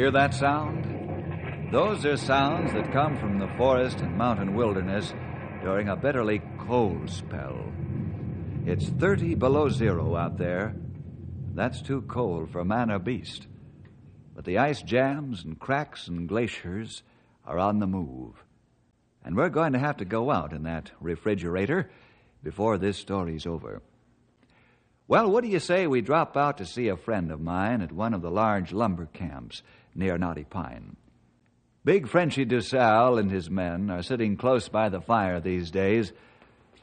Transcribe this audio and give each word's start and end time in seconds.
Hear 0.00 0.12
that 0.12 0.32
sound? 0.32 1.70
Those 1.72 2.06
are 2.06 2.16
sounds 2.16 2.72
that 2.72 2.90
come 2.90 3.18
from 3.18 3.38
the 3.38 3.52
forest 3.58 4.00
and 4.00 4.16
mountain 4.16 4.54
wilderness 4.54 5.12
during 5.60 5.90
a 5.90 5.94
bitterly 5.94 6.40
cold 6.58 7.10
spell. 7.10 7.70
It's 8.64 8.88
30 8.88 9.34
below 9.34 9.68
zero 9.68 10.16
out 10.16 10.38
there. 10.38 10.74
That's 11.52 11.82
too 11.82 12.00
cold 12.00 12.50
for 12.50 12.64
man 12.64 12.90
or 12.90 12.98
beast. 12.98 13.46
But 14.34 14.46
the 14.46 14.56
ice 14.56 14.80
jams 14.80 15.44
and 15.44 15.60
cracks 15.60 16.08
and 16.08 16.26
glaciers 16.26 17.02
are 17.44 17.58
on 17.58 17.78
the 17.78 17.86
move. 17.86 18.42
And 19.22 19.36
we're 19.36 19.50
going 19.50 19.74
to 19.74 19.78
have 19.78 19.98
to 19.98 20.06
go 20.06 20.30
out 20.30 20.54
in 20.54 20.62
that 20.62 20.92
refrigerator 20.98 21.90
before 22.42 22.78
this 22.78 22.96
story's 22.96 23.44
over. 23.44 23.82
Well, 25.08 25.30
what 25.30 25.42
do 25.44 25.50
you 25.50 25.58
say 25.58 25.86
we 25.86 26.00
drop 26.00 26.38
out 26.38 26.56
to 26.56 26.64
see 26.64 26.88
a 26.88 26.96
friend 26.96 27.30
of 27.30 27.40
mine 27.40 27.82
at 27.82 27.92
one 27.92 28.14
of 28.14 28.22
the 28.22 28.30
large 28.30 28.72
lumber 28.72 29.06
camps 29.12 29.62
near 29.94 30.18
Knotty 30.18 30.44
Pine? 30.44 30.96
Big 31.84 32.08
Frenchy 32.08 32.44
DuSalle 32.44 33.18
and 33.18 33.30
his 33.30 33.50
men 33.50 33.90
are 33.90 34.02
sitting 34.02 34.36
close 34.36 34.68
by 34.68 34.88
the 34.88 35.00
fire 35.00 35.40
these 35.40 35.70
days, 35.70 36.12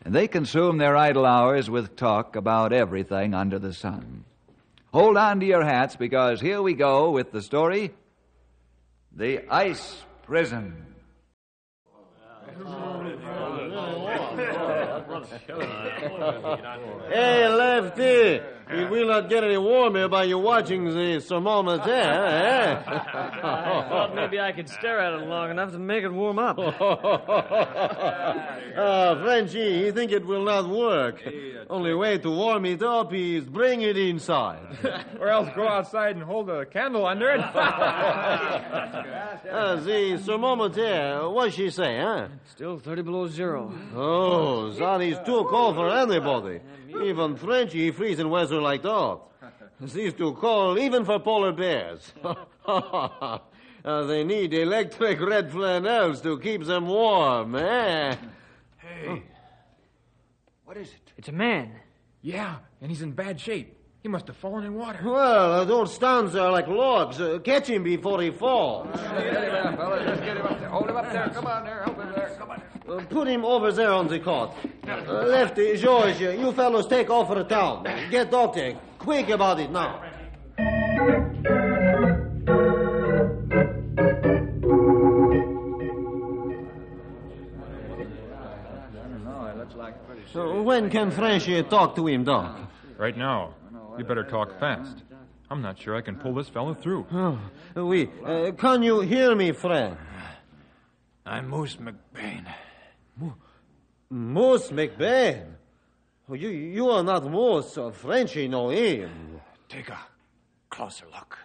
and 0.04 0.14
they 0.14 0.28
consume 0.28 0.78
their 0.78 0.96
idle 0.96 1.26
hours 1.26 1.70
with 1.70 1.96
talk 1.96 2.36
about 2.36 2.74
everything 2.74 3.34
under 3.34 3.60
the 3.60 3.74
sun. 3.74 4.24
Hold 4.92 5.18
on 5.18 5.40
to 5.42 5.46
your 5.46 5.64
hats 5.64 5.96
because 5.96 6.42
here 6.42 6.62
we 6.62 6.74
go 6.74 7.12
with 7.12 7.32
the 7.32 7.42
story 7.42 7.94
The 9.16 9.48
Ice 9.54 10.02
Prison. 10.24 10.86
Hey, 17.10 17.48
Lefty, 17.48 18.42
we 18.72 18.86
will 18.86 19.08
not 19.08 19.30
get 19.30 19.44
any 19.44 19.58
warmer 19.58 20.08
by 20.08 20.24
you 20.26 20.38
watching 20.38 20.86
the 20.86 21.20
thermometer, 21.20 21.82
eh? 21.92 22.84
thought 23.42 24.14
maybe 24.16 24.40
I 24.40 24.52
could 24.52 24.70
stare 24.70 25.00
at 25.00 25.14
it 25.14 25.28
long 25.28 25.50
enough 25.52 25.72
to 25.72 25.80
make 25.80 26.04
it 26.04 26.12
warm 26.12 26.40
up. 26.40 26.58
Ah, 28.80 29.16
Frenchy, 29.24 29.58
you 29.86 29.92
think 29.92 30.12
it 30.12 30.24
will 30.24 30.44
not 30.44 30.70
work. 30.70 31.20
Only 31.68 31.96
way 31.96 32.20
to 32.20 32.30
warm 32.30 32.64
it 32.66 32.84
up 32.84 33.12
is 33.12 33.44
bring 33.46 33.82
it 33.82 33.98
inside. 33.98 34.60
or 35.20 35.30
else 35.30 35.50
go 35.56 35.68
outside 35.68 36.16
and 36.16 36.24
hold 36.24 36.48
a 36.52 36.64
candle 36.64 37.08
under 37.08 37.32
it. 37.32 37.40
Ah, 39.50 39.76
the 39.84 40.18
thermometer, 40.24 41.28
what 41.30 41.54
she 41.54 41.72
say, 41.72 41.98
huh? 42.00 42.28
Still 42.52 42.78
30 42.78 43.02
below 43.02 43.28
zero. 43.28 43.74
Oh, 43.96 44.70
that 44.72 45.02
is 45.02 45.18
too 45.26 45.46
cold 45.50 45.76
for 45.76 45.90
anybody. 45.90 46.60
Even 47.04 47.36
Frenchy 47.36 47.90
freeze 47.92 48.20
in 48.20 48.30
weather 48.30 48.57
like 48.62 48.82
that. 48.84 49.20
This 49.80 49.96
is 49.96 50.14
too 50.14 50.34
cold 50.34 50.80
even 50.80 51.06
for 51.06 51.20
polar 51.20 51.52
bears. 51.52 52.14
Uh, 53.86 54.04
they 54.04 54.22
need 54.22 54.54
electric 54.54 55.22
red 55.22 55.50
flannels 55.50 56.20
to 56.20 56.38
keep 56.40 56.62
them 56.66 56.88
warm, 56.88 57.56
eh? 57.56 58.18
hey. 58.80 59.24
What 60.66 60.76
is 60.76 60.90
it? 60.90 61.14
It's 61.16 61.30
a 61.30 61.32
man. 61.32 61.72
Yeah, 62.22 62.58
and 62.82 62.92
he's 62.92 63.02
in 63.02 63.14
bad 63.14 63.40
shape. 63.40 63.78
He 64.04 64.10
must 64.10 64.28
have 64.28 64.36
fallen 64.36 64.66
in 64.66 64.74
water. 64.74 65.00
Well, 65.06 65.54
uh, 65.54 65.64
don't 65.64 65.88
stand 65.88 66.30
there 66.30 66.52
like 66.52 66.68
logs. 66.68 67.22
Uh, 67.22 67.40
catch 67.40 67.70
him 67.70 67.84
before 67.84 68.22
he 68.22 68.30
falls. 68.30 68.88
Get 68.94 69.04
him 69.44 69.56
up, 69.68 69.76
fellas. 69.78 70.06
Just 70.06 70.24
get 70.24 70.36
him 70.38 70.46
up 70.46 70.60
there. 70.60 70.70
Hold 70.70 70.90
him 70.90 70.96
up 70.98 71.12
there. 71.12 71.30
Come 71.30 71.48
on 71.48 71.64
there. 71.64 71.84
Help 71.84 71.98
him 71.98 71.98
there. 71.98 72.06
Come 72.06 72.06
on. 72.06 72.07
Uh, 72.88 73.02
put 73.10 73.28
him 73.28 73.44
over 73.44 73.72
there 73.72 73.92
on 73.92 74.08
the 74.08 74.20
cot. 74.20 74.56
Uh, 74.88 75.02
Lefty, 75.26 75.76
George, 75.78 76.22
you 76.22 76.52
fellows 76.54 76.88
take 76.88 77.10
off 77.10 77.28
for 77.28 77.36
the 77.36 77.44
town. 77.44 77.84
Get 78.10 78.32
doctor. 78.32 78.78
Quick 78.98 79.30
about 79.30 79.60
it 79.60 79.72
now. 79.72 80.04
So 90.32 90.62
when 90.62 90.90
can 90.90 91.12
Frenchy 91.12 91.62
talk 91.64 91.96
to 91.96 92.08
him, 92.08 92.24
Doc? 92.24 92.58
Right 92.98 93.18
now. 93.18 93.54
You 93.98 94.04
better 94.04 94.24
talk 94.24 94.60
fast. 94.60 95.04
I'm 95.50 95.62
not 95.62 95.80
sure 95.80 95.96
I 95.96 96.02
can 96.02 96.16
pull 96.16 96.36
this 96.36 96.50
fellow 96.50 96.74
through. 96.74 97.08
Oh, 97.12 97.40
oui. 97.76 98.10
Uh, 98.24 98.52
can 98.52 98.84
you 98.84 99.02
hear 99.02 99.36
me, 99.36 99.52
friend? 99.52 99.98
I'm 101.26 101.50
Moose 101.50 101.78
McBain. 101.78 102.46
Moose 104.10 104.70
McBain. 104.70 105.44
Oh, 106.30 106.34
you, 106.34 106.50
you 106.50 106.90
are 106.90 107.04
not 107.04 107.26
Moose. 107.26 107.78
Uh, 107.78 107.92
Frenchy 107.92 108.48
know 108.48 108.70
him. 108.70 109.42
Take 109.70 109.90
a 109.90 110.00
closer 110.70 111.06
look. 111.06 111.38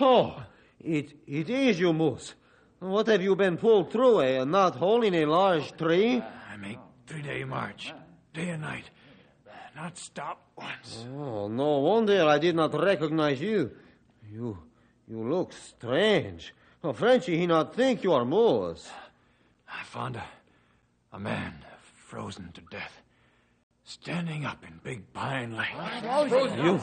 Oh, 0.00 0.42
it, 0.80 1.12
it 1.26 1.48
is 1.48 1.80
you, 1.80 1.92
Moose. 1.92 2.34
What 2.80 3.06
have 3.06 3.22
you 3.22 3.36
been 3.36 3.56
pulled 3.56 3.90
through, 3.90 4.20
a 4.20 4.44
knot 4.44 4.76
hole 4.76 5.02
in 5.02 5.14
a 5.14 5.24
large 5.24 5.76
tree? 5.76 6.22
I 6.52 6.56
make 6.56 6.78
three-day 7.06 7.44
march, 7.44 7.94
day 8.32 8.50
and 8.50 8.62
night. 8.62 8.90
Not 9.74 9.96
stop 9.98 10.40
once. 10.56 11.04
Oh, 11.16 11.48
no 11.48 11.78
wonder 11.78 12.26
I 12.26 12.38
did 12.38 12.54
not 12.54 12.74
recognize 12.74 13.40
you. 13.40 13.72
You, 14.30 14.58
you 15.08 15.28
look 15.28 15.52
strange. 15.52 16.54
Oh, 16.84 16.92
Frenchy, 16.92 17.38
he 17.38 17.46
not 17.46 17.74
think 17.74 18.04
you 18.04 18.12
are 18.12 18.26
Moose. 18.26 18.90
I 19.66 19.82
found 19.84 20.16
a, 20.16 20.24
a 21.14 21.18
man 21.18 21.54
frozen 21.80 22.52
to 22.52 22.60
death, 22.70 23.00
standing 23.84 24.44
up 24.44 24.62
in 24.62 24.80
Big 24.84 25.10
Pine 25.14 25.56
Lake. 25.56 25.68
You, 26.60 26.78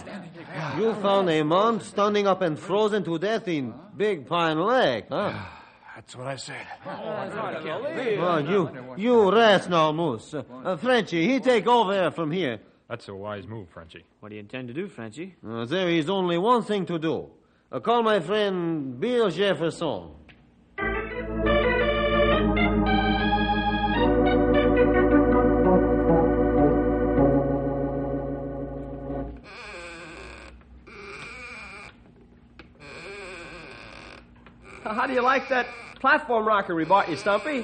you 0.75 0.95
found 0.95 1.29
a 1.29 1.43
man 1.43 1.81
standing 1.81 2.25
up 2.25 2.41
and 2.41 2.57
frozen 2.57 3.03
to 3.03 3.19
death 3.19 3.47
in 3.47 3.75
Big 3.95 4.25
Pine 4.25 4.59
Lake, 4.59 5.05
huh? 5.07 5.33
That's 5.95 6.15
what 6.15 6.25
I 6.25 6.35
said. 6.35 6.65
Oh, 6.83 8.37
you, 8.39 8.95
you 8.97 9.31
rest 9.31 9.69
now, 9.69 9.91
Moose. 9.91 10.33
Uh, 10.33 10.77
Frenchy, 10.77 11.27
he 11.27 11.39
take 11.39 11.67
over 11.67 12.09
from 12.09 12.31
here. 12.31 12.59
That's 12.89 13.07
a 13.07 13.13
wise 13.13 13.45
move, 13.45 13.69
Frenchy. 13.69 14.03
What 14.19 14.29
do 14.29 14.35
you 14.35 14.41
intend 14.41 14.67
to 14.69 14.73
do, 14.73 14.87
Frenchy? 14.87 15.35
Uh, 15.47 15.65
there 15.65 15.89
is 15.89 16.09
only 16.09 16.39
one 16.39 16.63
thing 16.63 16.87
to 16.87 16.97
do. 16.97 17.29
Uh, 17.71 17.79
call 17.79 18.03
my 18.03 18.19
friend 18.19 18.99
Bill 18.99 19.29
Jefferson. 19.29 20.09
How 34.83 35.07
do 35.07 35.13
you 35.13 35.21
like 35.21 35.47
that 35.47 35.67
platform 36.01 36.45
rocker 36.45 36.75
we 36.75 36.83
bought 36.83 37.07
you, 37.07 37.15
Stumpy? 37.15 37.63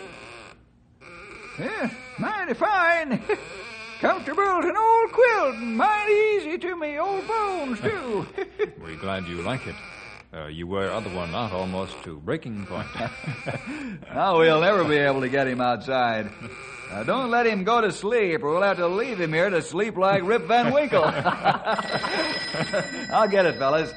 Yeah, 1.59 1.89
mighty 2.17 2.53
fine. 2.53 3.21
Comfortable 3.99 4.43
as 4.43 4.63
an 4.63 4.77
old 4.77 5.11
quilt, 5.11 5.55
and 5.55 5.75
mighty 5.75 6.13
easy 6.13 6.57
to 6.59 6.75
me, 6.77 6.97
old 6.97 7.27
bones, 7.27 7.81
too. 7.81 8.25
We're 8.81 8.95
glad 8.95 9.27
you 9.27 9.41
like 9.41 9.67
it. 9.67 9.75
Uh, 10.33 10.47
you 10.47 10.67
wear 10.67 10.91
other 10.91 11.09
one 11.15 11.33
out 11.33 11.53
almost 11.53 12.03
to 12.03 12.17
breaking 12.19 12.65
point. 12.65 12.87
now 14.13 14.37
we'll 14.37 14.59
never 14.59 14.83
be 14.83 14.97
able 14.97 15.21
to 15.21 15.29
get 15.29 15.47
him 15.47 15.61
outside. 15.61 16.29
Now 16.91 17.03
don't 17.03 17.31
let 17.31 17.47
him 17.47 17.63
go 17.63 17.79
to 17.79 17.93
sleep, 17.93 18.43
or 18.43 18.51
we'll 18.51 18.61
have 18.61 18.75
to 18.77 18.87
leave 18.87 19.21
him 19.21 19.31
here 19.31 19.49
to 19.49 19.61
sleep 19.61 19.95
like 19.95 20.23
Rip 20.23 20.43
Van 20.43 20.73
Winkle. 20.73 21.03
I'll 23.13 23.29
get 23.29 23.45
it, 23.45 23.55
fellas. 23.55 23.93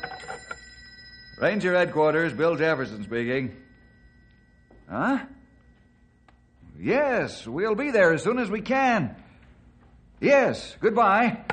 Ranger 1.40 1.74
headquarters, 1.76 2.32
Bill 2.32 2.54
Jefferson 2.54 3.02
speaking. 3.02 3.56
Huh? 4.88 5.24
Yes, 6.78 7.44
we'll 7.44 7.74
be 7.74 7.90
there 7.90 8.12
as 8.12 8.22
soon 8.22 8.38
as 8.38 8.48
we 8.48 8.60
can. 8.60 9.16
Yes, 10.20 10.76
goodbye. 10.80 11.44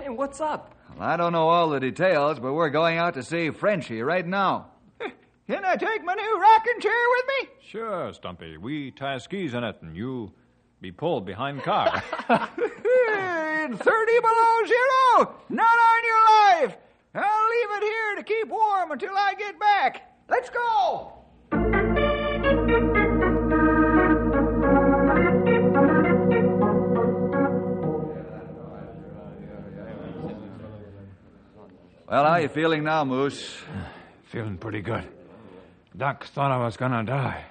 Hey, 0.00 0.08
what's 0.08 0.40
up? 0.40 0.74
Well, 0.98 1.08
I 1.08 1.16
don't 1.16 1.32
know 1.32 1.48
all 1.48 1.70
the 1.70 1.80
details, 1.80 2.38
but 2.38 2.52
we're 2.52 2.70
going 2.70 2.98
out 2.98 3.14
to 3.14 3.22
see 3.22 3.50
Frenchy 3.50 4.02
right 4.02 4.26
now. 4.26 4.66
Can 5.48 5.64
I 5.64 5.76
take 5.76 6.04
my 6.04 6.14
new 6.14 6.40
rocking 6.40 6.80
chair 6.80 7.04
with 7.10 7.24
me? 7.26 7.48
Sure, 7.62 8.12
Stumpy. 8.12 8.56
We 8.56 8.92
tie 8.92 9.18
skis 9.18 9.54
in 9.54 9.64
it, 9.64 9.76
and 9.82 9.96
you 9.96 10.32
be 10.80 10.92
pulled 10.92 11.24
behind 11.26 11.62
car. 11.62 12.02
In 13.64 13.76
30 13.76 14.20
below 14.20 14.66
zero! 14.66 15.34
Not 15.48 15.66
on 15.66 16.04
your 16.04 16.68
life! 16.68 16.76
I'll 17.14 17.50
leave 17.50 17.82
it 17.82 17.82
here 17.82 18.16
to 18.16 18.22
keep 18.22 18.48
warm 18.48 18.92
until 18.92 19.16
I 19.16 19.34
get 19.34 19.58
back. 19.58 20.02
Let's 20.28 20.50
go! 20.50 21.23
Well, 32.14 32.26
how 32.26 32.30
are 32.30 32.42
you 32.42 32.48
feeling 32.48 32.84
now, 32.84 33.04
Moose? 33.04 33.56
Feeling 34.26 34.56
pretty 34.56 34.82
good. 34.82 35.02
Doc 35.96 36.26
thought 36.26 36.52
I 36.52 36.64
was 36.64 36.76
gonna 36.76 37.02
die. 37.02 37.44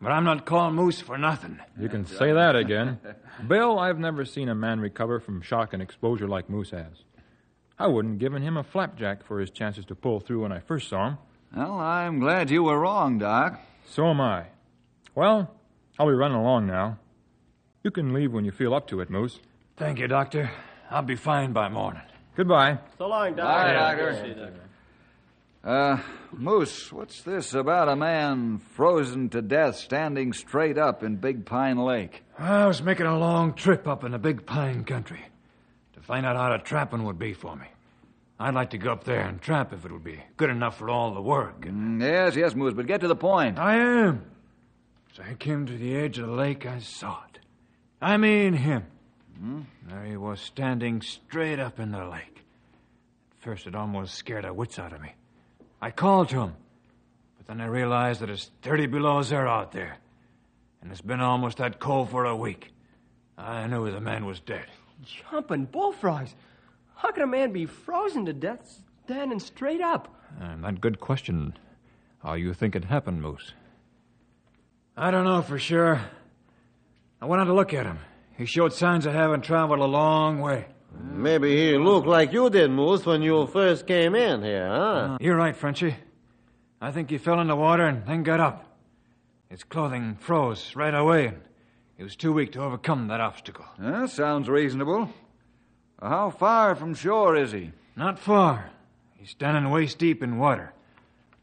But 0.00 0.12
I'm 0.12 0.22
not 0.22 0.46
called 0.46 0.74
Moose 0.74 1.00
for 1.00 1.18
nothing. 1.18 1.58
You 1.76 1.88
can 1.88 2.06
say 2.06 2.32
that 2.32 2.54
again. 2.54 3.00
Bill, 3.48 3.76
I've 3.76 3.98
never 3.98 4.24
seen 4.24 4.48
a 4.48 4.54
man 4.54 4.78
recover 4.78 5.18
from 5.18 5.42
shock 5.42 5.72
and 5.72 5.82
exposure 5.82 6.28
like 6.28 6.48
Moose 6.48 6.70
has. 6.70 7.02
I 7.76 7.88
wouldn't 7.88 8.14
have 8.14 8.20
given 8.20 8.40
him 8.40 8.56
a 8.56 8.62
flapjack 8.62 9.26
for 9.26 9.40
his 9.40 9.50
chances 9.50 9.84
to 9.86 9.96
pull 9.96 10.20
through 10.20 10.42
when 10.42 10.52
I 10.52 10.60
first 10.60 10.88
saw 10.88 11.08
him. 11.08 11.18
Well, 11.56 11.80
I'm 11.80 12.20
glad 12.20 12.50
you 12.50 12.62
were 12.62 12.78
wrong, 12.78 13.18
Doc. 13.18 13.58
So 13.84 14.06
am 14.06 14.20
I. 14.20 14.44
Well, 15.16 15.52
I'll 15.98 16.06
be 16.06 16.12
running 16.12 16.38
along 16.38 16.68
now. 16.68 17.00
You 17.82 17.90
can 17.90 18.14
leave 18.14 18.32
when 18.32 18.44
you 18.44 18.52
feel 18.52 18.74
up 18.74 18.86
to 18.90 19.00
it, 19.00 19.10
Moose. 19.10 19.40
Thank 19.76 19.98
you, 19.98 20.06
Doctor. 20.06 20.52
I'll 20.88 21.02
be 21.02 21.16
fine 21.16 21.52
by 21.52 21.68
morning. 21.68 22.02
Goodbye. 22.38 22.78
So 22.98 23.08
long, 23.08 23.34
Doc. 23.34 23.46
Bye, 23.46 23.72
Doctor. 23.72 23.96
good 23.96 24.14
to 24.14 24.22
see 24.22 24.28
you, 24.28 24.34
Doctor. 24.34 24.60
Uh, 25.64 25.98
Moose, 26.30 26.92
what's 26.92 27.22
this 27.22 27.52
about 27.52 27.88
a 27.88 27.96
man 27.96 28.58
frozen 28.58 29.28
to 29.30 29.42
death 29.42 29.74
standing 29.74 30.32
straight 30.32 30.78
up 30.78 31.02
in 31.02 31.16
Big 31.16 31.44
Pine 31.44 31.78
Lake? 31.78 32.22
I 32.38 32.66
was 32.66 32.80
making 32.80 33.06
a 33.06 33.18
long 33.18 33.54
trip 33.54 33.88
up 33.88 34.04
in 34.04 34.12
the 34.12 34.20
Big 34.20 34.46
Pine 34.46 34.84
country 34.84 35.20
to 35.94 36.00
find 36.00 36.24
out 36.24 36.36
how 36.36 36.56
the 36.56 36.62
trapping 36.62 37.02
would 37.02 37.18
be 37.18 37.32
for 37.32 37.56
me. 37.56 37.66
I'd 38.38 38.54
like 38.54 38.70
to 38.70 38.78
go 38.78 38.92
up 38.92 39.02
there 39.02 39.22
and 39.22 39.42
trap 39.42 39.72
if 39.72 39.84
it 39.84 39.90
would 39.90 40.04
be 40.04 40.20
good 40.36 40.50
enough 40.50 40.78
for 40.78 40.88
all 40.88 41.12
the 41.12 41.20
work. 41.20 41.62
Mm, 41.62 42.00
yes, 42.00 42.36
yes, 42.36 42.54
Moose, 42.54 42.72
but 42.72 42.86
get 42.86 43.00
to 43.00 43.08
the 43.08 43.16
point. 43.16 43.58
I 43.58 43.78
am. 43.78 44.24
As 45.12 45.18
I 45.28 45.34
came 45.34 45.66
to 45.66 45.76
the 45.76 45.96
edge 45.96 46.20
of 46.20 46.28
the 46.28 46.34
lake, 46.34 46.64
I 46.66 46.78
saw 46.78 47.18
it. 47.34 47.40
I 48.00 48.16
mean 48.16 48.52
him. 48.52 48.86
Hmm? 49.40 49.60
There 49.88 50.04
he 50.04 50.16
was 50.16 50.40
standing 50.40 51.00
straight 51.00 51.60
up 51.60 51.78
in 51.78 51.92
the 51.92 52.04
lake. 52.04 52.44
At 53.32 53.42
first, 53.42 53.66
it 53.66 53.74
almost 53.74 54.14
scared 54.14 54.44
the 54.44 54.52
wits 54.52 54.78
out 54.78 54.92
of 54.92 55.00
me. 55.00 55.14
I 55.80 55.90
called 55.90 56.30
to 56.30 56.40
him, 56.40 56.54
but 57.36 57.46
then 57.46 57.60
I 57.60 57.66
realized 57.66 58.20
that 58.20 58.30
it's 58.30 58.50
30 58.62 58.86
below 58.86 59.22
zero 59.22 59.48
out 59.48 59.70
there, 59.72 59.98
and 60.82 60.90
it's 60.90 61.00
been 61.00 61.20
almost 61.20 61.58
that 61.58 61.78
cold 61.78 62.10
for 62.10 62.24
a 62.24 62.34
week. 62.34 62.72
I 63.36 63.68
knew 63.68 63.88
the 63.90 64.00
man 64.00 64.26
was 64.26 64.40
dead. 64.40 64.66
Jumping 65.30 65.66
bullfrogs. 65.66 66.34
How 66.96 67.12
can 67.12 67.22
a 67.22 67.28
man 67.28 67.52
be 67.52 67.66
frozen 67.66 68.26
to 68.26 68.32
death 68.32 68.82
standing 69.04 69.38
straight 69.38 69.80
up? 69.80 70.12
Uh, 70.40 70.46
and 70.46 70.64
that 70.64 70.80
good 70.80 70.98
question. 70.98 71.56
How 72.24 72.34
you 72.34 72.52
think 72.52 72.74
it 72.74 72.84
happened, 72.84 73.22
Moose? 73.22 73.52
I 74.96 75.12
don't 75.12 75.24
know 75.24 75.42
for 75.42 75.60
sure. 75.60 76.00
I 77.20 77.26
went 77.26 77.40
out 77.40 77.44
to 77.44 77.54
look 77.54 77.72
at 77.72 77.86
him. 77.86 78.00
He 78.38 78.46
showed 78.46 78.72
signs 78.72 79.04
of 79.04 79.14
having 79.14 79.40
traveled 79.40 79.80
a 79.80 79.84
long 79.84 80.40
way. 80.40 80.66
Maybe 81.02 81.56
he 81.56 81.76
looked 81.76 82.06
like 82.06 82.32
you 82.32 82.48
did, 82.48 82.70
Moose, 82.70 83.04
when 83.04 83.20
you 83.20 83.48
first 83.48 83.84
came 83.84 84.14
in 84.14 84.44
here, 84.44 84.68
huh? 84.68 85.18
You're 85.20 85.36
right, 85.36 85.56
Frenchy. 85.56 85.96
I 86.80 86.92
think 86.92 87.10
he 87.10 87.18
fell 87.18 87.40
in 87.40 87.48
the 87.48 87.56
water 87.56 87.84
and 87.84 88.06
then 88.06 88.22
got 88.22 88.38
up. 88.38 88.64
His 89.50 89.64
clothing 89.64 90.16
froze 90.20 90.76
right 90.76 90.94
away, 90.94 91.26
and 91.26 91.40
he 91.96 92.04
was 92.04 92.14
too 92.14 92.32
weak 92.32 92.52
to 92.52 92.62
overcome 92.62 93.08
that 93.08 93.20
obstacle. 93.20 93.64
Uh, 93.82 94.06
sounds 94.06 94.48
reasonable. 94.48 95.10
How 96.00 96.30
far 96.30 96.76
from 96.76 96.94
shore 96.94 97.34
is 97.34 97.50
he? 97.50 97.72
Not 97.96 98.20
far. 98.20 98.70
He's 99.16 99.30
standing 99.30 99.68
waist 99.70 99.98
deep 99.98 100.22
in 100.22 100.38
water. 100.38 100.72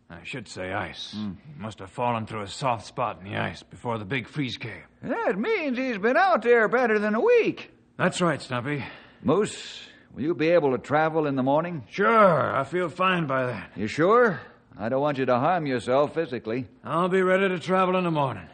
I 0.09 0.23
should 0.23 0.47
say 0.47 0.71
ice. 0.71 1.13
Hmm. 1.15 1.31
He 1.47 1.61
must 1.61 1.79
have 1.79 1.89
fallen 1.89 2.25
through 2.25 2.41
a 2.41 2.47
soft 2.47 2.85
spot 2.85 3.19
in 3.23 3.31
the 3.31 3.37
ice 3.37 3.63
before 3.63 3.97
the 3.97 4.05
big 4.05 4.27
freeze 4.27 4.57
came. 4.57 4.83
That 5.01 5.39
means 5.39 5.77
he's 5.77 5.97
been 5.97 6.17
out 6.17 6.43
there 6.43 6.67
better 6.67 6.99
than 6.99 7.15
a 7.15 7.19
week. 7.21 7.71
That's 7.97 8.21
right, 8.21 8.41
Stumpy. 8.41 8.83
Moose, 9.23 9.87
will 10.13 10.21
you 10.21 10.35
be 10.35 10.49
able 10.49 10.71
to 10.71 10.77
travel 10.77 11.25
in 11.25 11.35
the 11.35 11.43
morning? 11.43 11.83
Sure, 11.89 12.55
I 12.55 12.63
feel 12.63 12.89
fine 12.89 13.25
by 13.25 13.47
that. 13.47 13.71
You 13.75 13.87
sure? 13.87 14.41
I 14.77 14.89
don't 14.89 15.01
want 15.01 15.17
you 15.17 15.25
to 15.25 15.39
harm 15.39 15.65
yourself 15.65 16.13
physically. 16.13 16.67
I'll 16.83 17.09
be 17.09 17.21
ready 17.21 17.47
to 17.47 17.59
travel 17.59 17.95
in 17.95 18.03
the 18.03 18.11
morning. 18.11 18.47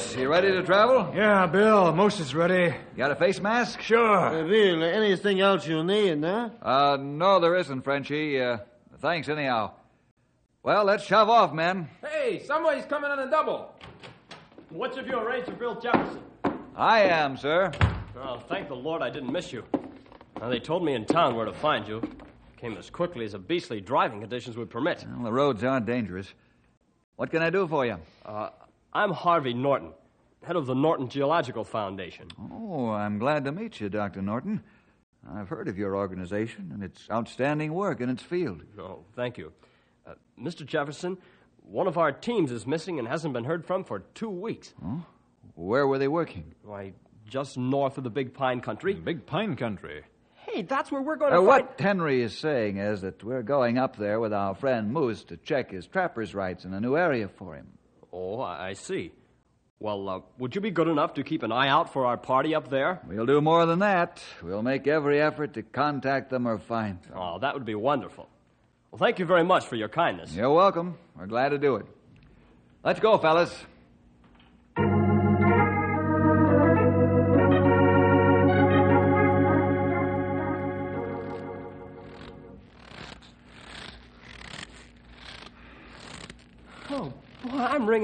Moose, 0.00 0.16
you 0.16 0.28
ready 0.30 0.50
to 0.50 0.62
travel? 0.62 1.12
Yeah, 1.14 1.46
Bill, 1.46 1.94
Moose 1.94 2.20
is 2.20 2.34
ready. 2.34 2.74
Got 2.96 3.10
a 3.10 3.14
face 3.14 3.38
mask? 3.38 3.82
Sure. 3.82 4.16
Uh, 4.16 4.42
really, 4.44 4.90
anything 4.90 5.40
else 5.40 5.66
you 5.66 5.84
need, 5.84 6.24
huh? 6.24 6.48
Uh, 6.62 6.96
no, 6.98 7.38
there 7.38 7.54
isn't, 7.56 7.82
Frenchy. 7.82 8.40
Uh, 8.40 8.58
thanks 9.00 9.28
anyhow. 9.28 9.72
Well, 10.62 10.84
let's 10.84 11.04
shove 11.04 11.28
off, 11.28 11.52
men. 11.52 11.90
Hey, 12.02 12.42
somebody's 12.46 12.86
coming 12.86 13.10
on 13.10 13.18
a 13.18 13.30
double. 13.30 13.74
What's 14.70 14.96
if 14.96 15.06
you 15.06 15.18
arrange 15.18 15.44
for 15.44 15.52
Bill 15.52 15.78
Jefferson? 15.78 16.22
I 16.74 17.00
am, 17.00 17.36
sir. 17.36 17.70
Oh, 18.16 18.38
thank 18.48 18.68
the 18.68 18.76
Lord 18.76 19.02
I 19.02 19.10
didn't 19.10 19.30
miss 19.30 19.52
you. 19.52 19.64
Now, 20.40 20.48
they 20.48 20.60
told 20.60 20.82
me 20.82 20.94
in 20.94 21.04
town 21.04 21.34
where 21.34 21.44
to 21.44 21.52
find 21.52 21.86
you. 21.86 22.00
Came 22.56 22.78
as 22.78 22.88
quickly 22.88 23.26
as 23.26 23.32
the 23.32 23.38
beastly 23.38 23.82
driving 23.82 24.20
conditions 24.20 24.56
would 24.56 24.70
permit. 24.70 25.04
Well, 25.14 25.24
the 25.24 25.32
roads 25.32 25.62
aren't 25.62 25.84
dangerous. 25.84 26.32
What 27.16 27.30
can 27.30 27.42
I 27.42 27.50
do 27.50 27.68
for 27.68 27.84
you? 27.84 27.98
Uh, 28.24 28.48
I'm 28.92 29.12
Harvey 29.12 29.54
Norton, 29.54 29.92
head 30.42 30.56
of 30.56 30.66
the 30.66 30.74
Norton 30.74 31.08
Geological 31.08 31.64
Foundation. 31.64 32.28
Oh, 32.52 32.88
I'm 32.88 33.18
glad 33.18 33.44
to 33.44 33.52
meet 33.52 33.80
you, 33.80 33.88
Dr. 33.88 34.20
Norton. 34.22 34.62
I've 35.28 35.48
heard 35.48 35.68
of 35.68 35.78
your 35.78 35.96
organization 35.96 36.70
and 36.72 36.82
its 36.82 37.06
outstanding 37.10 37.72
work 37.74 38.00
in 38.00 38.08
its 38.08 38.22
field. 38.22 38.62
Oh, 38.78 39.04
thank 39.14 39.38
you. 39.38 39.52
Uh, 40.06 40.14
Mr. 40.40 40.64
Jefferson, 40.66 41.18
one 41.62 41.86
of 41.86 41.98
our 41.98 42.10
teams 42.10 42.50
is 42.50 42.66
missing 42.66 42.98
and 42.98 43.06
hasn't 43.06 43.34
been 43.34 43.44
heard 43.44 43.64
from 43.64 43.84
for 43.84 44.00
two 44.14 44.30
weeks. 44.30 44.72
Where 45.54 45.86
were 45.86 45.98
they 45.98 46.08
working? 46.08 46.54
Why, 46.64 46.94
just 47.28 47.58
north 47.58 47.98
of 47.98 48.04
the 48.04 48.10
Big 48.10 48.32
Pine 48.34 48.60
Country. 48.60 48.94
Big 48.94 49.26
Pine 49.26 49.54
Country. 49.56 50.02
Hey, 50.34 50.62
that's 50.62 50.90
where 50.90 51.02
we're 51.02 51.16
going 51.16 51.32
to 51.32 51.36
Uh, 51.38 51.40
find... 51.46 51.46
what 51.68 51.78
Henry 51.80 52.22
is 52.22 52.36
saying 52.36 52.78
is 52.78 53.02
that 53.02 53.22
we're 53.22 53.42
going 53.42 53.78
up 53.78 53.96
there 53.96 54.18
with 54.18 54.32
our 54.32 54.54
friend 54.54 54.90
Moose 54.90 55.22
to 55.24 55.36
check 55.36 55.70
his 55.70 55.86
trapper's 55.86 56.34
rights 56.34 56.64
in 56.64 56.72
a 56.72 56.80
new 56.80 56.96
area 56.96 57.28
for 57.28 57.54
him. 57.54 57.68
Oh, 58.12 58.40
I 58.40 58.72
see. 58.74 59.12
Well, 59.78 60.08
uh, 60.08 60.20
would 60.38 60.54
you 60.54 60.60
be 60.60 60.70
good 60.70 60.88
enough 60.88 61.14
to 61.14 61.24
keep 61.24 61.42
an 61.42 61.52
eye 61.52 61.68
out 61.68 61.92
for 61.92 62.04
our 62.04 62.18
party 62.18 62.54
up 62.54 62.68
there? 62.68 63.00
We'll 63.06 63.24
do 63.24 63.40
more 63.40 63.64
than 63.64 63.78
that. 63.78 64.22
We'll 64.42 64.62
make 64.62 64.86
every 64.86 65.20
effort 65.20 65.54
to 65.54 65.62
contact 65.62 66.28
them 66.28 66.46
or 66.46 66.58
find 66.58 67.02
them. 67.02 67.12
Oh, 67.16 67.38
that 67.38 67.54
would 67.54 67.64
be 67.64 67.74
wonderful. 67.74 68.28
Well, 68.90 68.98
thank 68.98 69.18
you 69.18 69.24
very 69.24 69.44
much 69.44 69.66
for 69.66 69.76
your 69.76 69.88
kindness. 69.88 70.34
You're 70.34 70.52
welcome. 70.52 70.98
We're 71.16 71.26
glad 71.26 71.50
to 71.50 71.58
do 71.58 71.76
it. 71.76 71.86
Let's 72.84 73.00
go, 73.00 73.16
fellas. 73.18 73.54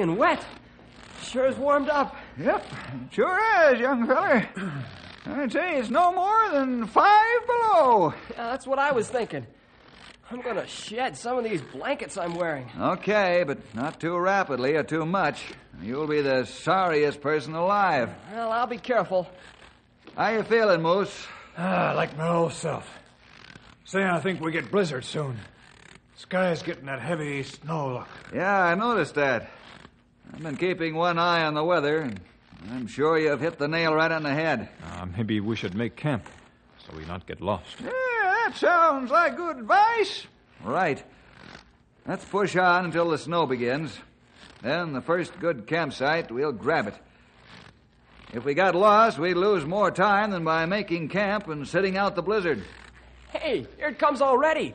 I'm 0.07 0.17
wet. 0.17 0.45
Sure 1.25 1.47
is 1.47 1.57
warmed 1.57 1.89
up. 1.89 2.15
Yep, 2.39 2.65
sure 3.11 3.41
is, 3.73 3.81
young 3.81 4.07
feller. 4.07 4.49
I'd 5.27 5.53
say 5.53 5.79
it's 5.79 5.91
no 5.91 6.13
more 6.13 6.51
than 6.53 6.87
five 6.87 7.47
below. 7.47 8.15
Yeah, 8.31 8.51
that's 8.51 8.69
what 8.69 8.79
I 8.79 8.93
was 8.93 9.09
thinking. 9.09 9.45
I'm 10.31 10.41
going 10.43 10.55
to 10.55 10.67
shed 10.69 11.17
some 11.17 11.39
of 11.39 11.43
these 11.43 11.61
blankets 11.61 12.17
I'm 12.17 12.37
wearing. 12.37 12.71
Okay, 12.79 13.43
but 13.45 13.59
not 13.75 13.99
too 13.99 14.17
rapidly 14.17 14.77
or 14.77 14.85
too 14.85 15.05
much. 15.05 15.43
You'll 15.83 16.07
be 16.07 16.21
the 16.21 16.45
sorriest 16.45 17.21
person 17.21 17.55
alive. 17.55 18.11
Well, 18.33 18.53
I'll 18.53 18.69
be 18.69 18.79
careful. 18.79 19.29
How 20.17 20.29
you 20.29 20.45
feeling, 20.45 20.83
Moose? 20.83 21.27
Ah, 21.59 21.95
like 21.97 22.17
my 22.17 22.29
old 22.29 22.53
self. 22.53 22.89
Say, 23.85 24.05
I 24.05 24.21
think 24.21 24.41
we 24.41 24.53
get 24.53 24.71
blizzard 24.71 25.05
soon. 25.05 25.37
Sky's 26.15 26.63
getting 26.63 26.87
that 26.87 27.01
heavy 27.01 27.43
snow 27.43 27.95
look. 27.95 28.09
Yeah, 28.33 28.63
I 28.63 28.77
noticed 28.77 29.17
that. 29.17 29.51
I've 30.37 30.43
been 30.43 30.57
keeping 30.59 30.95
one 30.95 31.19
eye 31.19 31.45
on 31.45 31.55
the 31.55 31.65
weather, 31.65 32.01
and 32.01 32.21
I'm 32.71 32.87
sure 32.89 33.19
you've 33.19 33.41
hit 33.41 33.57
the 33.57 33.69
nail 33.69 33.95
right 33.95 34.13
on 34.13 34.23
the 34.23 34.35
head. 34.35 34.69
Uh, 34.85 35.07
maybe 35.17 35.41
we 35.41 35.57
should 35.57 35.75
make 35.75 35.97
camp 35.97 36.29
so 36.77 36.95
we 36.95 37.07
not 37.07 37.27
get 37.27 37.41
lost. 37.41 37.81
Yeah, 37.83 37.91
that 37.91 38.53
sounds 38.55 39.11
like 39.11 39.35
good 39.39 39.57
advice. 39.57 40.27
Right. 40.63 41.03
Let's 42.07 42.27
push 42.27 42.55
on 42.55 42.85
until 42.85 43.09
the 43.09 43.17
snow 43.17 43.47
begins. 43.47 43.99
Then, 44.61 44.93
the 44.93 45.01
first 45.01 45.41
good 45.41 45.67
campsite, 45.67 46.31
we'll 46.31 46.53
grab 46.53 46.89
it. 46.89 46.95
If 48.35 48.45
we 48.45 48.53
got 48.53 48.75
lost, 48.75 49.19
we'd 49.19 49.39
lose 49.39 49.65
more 49.65 49.91
time 49.91 50.33
than 50.33 50.45
by 50.45 50.67
making 50.67 51.09
camp 51.09 51.49
and 51.49 51.67
sitting 51.67 51.97
out 51.97 52.15
the 52.15 52.21
blizzard. 52.21 52.63
Hey, 53.31 53.67
here 53.79 53.89
it 53.89 53.99
comes 53.99 54.21
already. 54.21 54.75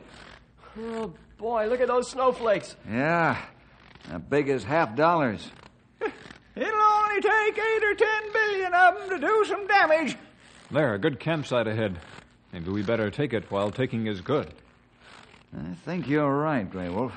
Oh, 0.76 1.12
boy, 1.38 1.68
look 1.68 1.80
at 1.80 1.86
those 1.86 2.10
snowflakes. 2.10 2.74
Yeah, 2.90 3.40
as 4.10 4.20
big 4.20 4.48
as 4.48 4.64
half 4.64 4.96
dollars. 4.96 5.50
It'll 6.54 6.80
only 6.80 7.20
take 7.20 7.58
eight 7.58 7.84
or 7.84 7.94
ten 7.94 8.32
billion 8.32 8.74
of 8.74 8.98
them 8.98 9.10
to 9.10 9.18
do 9.26 9.44
some 9.46 9.66
damage. 9.66 10.16
There, 10.70 10.94
a 10.94 10.98
good 10.98 11.20
campsite 11.20 11.66
ahead. 11.66 11.98
Maybe 12.52 12.70
we 12.70 12.82
better 12.82 13.10
take 13.10 13.32
it 13.32 13.50
while 13.50 13.70
taking 13.70 14.06
is 14.06 14.20
good. 14.20 14.52
I 15.56 15.74
think 15.84 16.08
you're 16.08 16.34
right, 16.34 16.68
Grey 16.70 16.88
Wolf. 16.88 17.12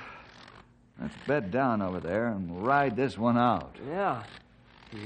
Let's 1.02 1.16
bed 1.28 1.52
down 1.52 1.82
over 1.82 2.00
there 2.00 2.28
and 2.28 2.66
ride 2.66 2.96
this 2.96 3.18
one 3.18 3.38
out. 3.38 3.76
Yeah. 3.90 4.24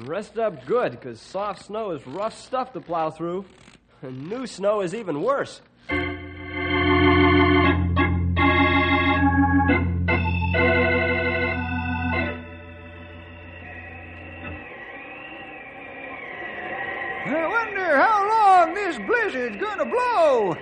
Rest 0.03 0.37
up 0.37 0.65
good, 0.67 0.91
because 0.91 1.19
soft 1.19 1.65
snow 1.65 1.91
is 1.91 2.05
rough 2.05 2.37
stuff 2.37 2.73
to 2.73 2.81
plow 2.81 3.09
through. 3.09 3.45
And 4.03 4.29
new 4.29 4.45
snow 4.45 4.81
is 4.81 4.93
even 4.93 5.21
worse. 5.21 5.61
Wonder 17.69 17.97
how 17.97 18.27
long 18.27 18.73
this 18.73 18.97
blizzard's 18.97 19.57
gonna 19.57 19.85
blow. 19.85 20.55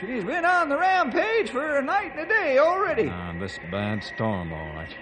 She's 0.00 0.24
been 0.24 0.44
on 0.44 0.68
the 0.68 0.76
rampage 0.78 1.50
for 1.50 1.76
a 1.76 1.82
night 1.82 2.12
and 2.12 2.20
a 2.20 2.26
day 2.26 2.58
already. 2.58 3.08
Ah, 3.10 3.34
this 3.38 3.58
bad 3.70 4.02
storm, 4.02 4.52
all 4.52 4.72
right. 4.74 4.94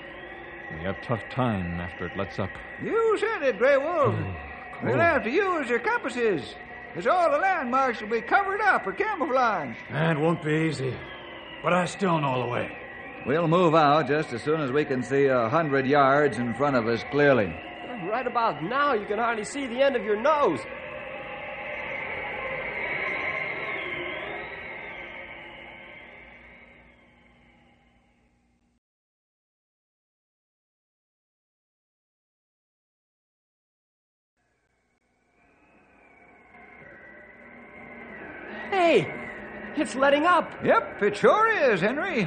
We 0.73 0.85
have 0.85 1.01
tough 1.03 1.23
time 1.31 1.81
after 1.81 2.07
it 2.07 2.17
lets 2.17 2.39
up. 2.39 2.51
You 2.83 3.19
said 3.19 3.43
it, 3.43 3.59
Grey 3.59 3.77
Wolf. 3.77 4.15
We'll 4.83 4.99
have 4.99 5.23
to 5.25 5.31
use 5.31 5.69
your 5.69 5.79
compasses, 5.79 6.55
as 6.97 7.07
all 7.07 7.31
the 7.31 7.39
landmarks 7.39 8.01
will 8.01 8.09
be 8.09 8.21
covered 8.21 8.61
up 8.61 8.87
or 8.87 8.93
camouflaged. 8.93 9.79
That 9.91 10.19
won't 10.19 10.43
be 10.43 10.69
easy. 10.69 10.95
But 11.63 11.73
I 11.73 11.85
still 11.87 12.21
know 12.21 12.43
the 12.43 12.49
way. 12.49 12.77
We'll 13.27 13.49
move 13.49 13.75
out 13.75 14.09
just 14.09 14.33
as 14.33 14.43
soon 14.43 14.61
as 14.61 14.73
we 14.73 14.85
can 14.85 15.03
see 15.03 15.27
a 15.27 15.49
hundred 15.49 15.87
yards 15.87 16.39
in 16.39 16.55
front 16.55 16.75
of 16.75 16.89
us 16.89 17.05
clearly. 17.11 17.55
Right 18.05 18.27
about 18.27 18.65
now, 18.65 18.95
you 18.95 19.07
can 19.07 19.19
hardly 19.19 19.45
see 19.45 19.67
the 19.67 19.81
end 19.81 19.95
of 19.95 20.05
your 20.05 20.17
nose. 20.17 20.59
It's 39.93 40.01
letting 40.01 40.25
up. 40.25 40.51
Yep, 40.65 41.03
it 41.03 41.17
sure 41.17 41.49
is, 41.71 41.83
Henry. 41.83 42.27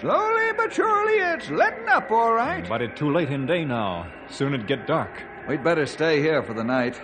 Slowly 0.00 0.52
but 0.56 0.72
surely, 0.72 1.14
it's 1.14 1.50
letting 1.50 1.88
up, 1.88 2.08
all 2.10 2.32
right. 2.32 2.68
But 2.68 2.82
it's 2.82 2.96
too 2.96 3.12
late 3.12 3.30
in 3.30 3.46
day 3.46 3.64
now. 3.64 4.12
Soon 4.28 4.54
it'd 4.54 4.68
get 4.68 4.86
dark. 4.86 5.10
We'd 5.48 5.64
better 5.64 5.86
stay 5.86 6.20
here 6.20 6.42
for 6.44 6.54
the 6.54 6.62
night. 6.62 7.00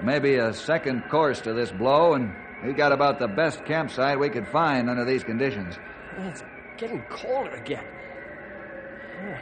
Maybe 0.00 0.36
a 0.36 0.52
second 0.52 1.08
course 1.08 1.40
to 1.40 1.52
this 1.52 1.72
blow, 1.72 2.14
and 2.14 2.32
we 2.64 2.72
got 2.72 2.92
about 2.92 3.18
the 3.18 3.26
best 3.26 3.64
campsite 3.64 4.18
we 4.18 4.28
could 4.28 4.46
find 4.46 4.88
under 4.88 5.04
these 5.04 5.24
conditions. 5.24 5.74
It's 6.18 6.44
getting 6.76 7.02
colder 7.10 7.50
again. 7.50 7.84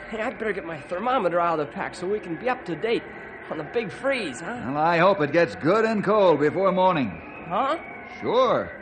Hey, 0.09 0.23
I'd 0.23 0.39
better 0.39 0.53
get 0.53 0.65
my 0.65 0.81
thermometer 0.81 1.41
out 1.41 1.61
of 1.61 1.67
the 1.67 1.73
pack 1.73 1.95
so 1.95 2.07
we 2.07 2.21
can 2.21 2.37
be 2.37 2.49
up 2.49 2.65
to 2.67 2.77
date 2.77 3.03
on 3.51 3.59
the 3.59 3.65
big 3.65 3.93
freeze, 3.93 4.41
huh? 4.41 4.63
Well, 4.67 4.79
I 4.79 4.97
hope 4.97 5.21
it 5.21 5.33
gets 5.33 5.57
good 5.57 5.85
and 5.85 6.03
cold 6.03 6.41
before 6.41 6.73
morning. 6.73 7.45
Huh? 7.49 7.79
Sure. 8.21 8.82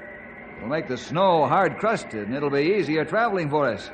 We'll 0.61 0.69
make 0.69 0.89
the 0.89 0.99
snow 0.99 1.47
hard 1.47 1.79
crusted, 1.79 2.27
and 2.27 2.35
it'll 2.35 2.51
be 2.51 2.77
easier 2.79 3.05
traveling 3.05 3.49
for 3.49 3.67
us. 3.67 3.91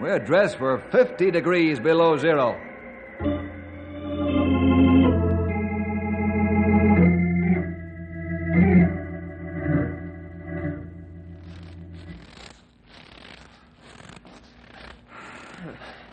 We're 0.00 0.18
dressed 0.18 0.56
for 0.56 0.78
50 0.90 1.30
degrees 1.30 1.78
below 1.78 2.18
zero. 2.18 2.60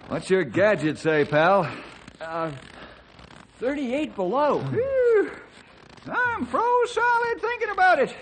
What's 0.09 0.29
your 0.29 0.43
gadget 0.43 0.99
say, 0.99 1.25
pal? 1.25 1.67
Uh, 2.19 2.51
38 3.57 4.15
below. 4.15 4.59
I'm 6.07 6.45
froze 6.45 6.91
solid 6.93 7.41
thinking 7.41 7.69
about 7.69 7.99
it. 7.99 8.15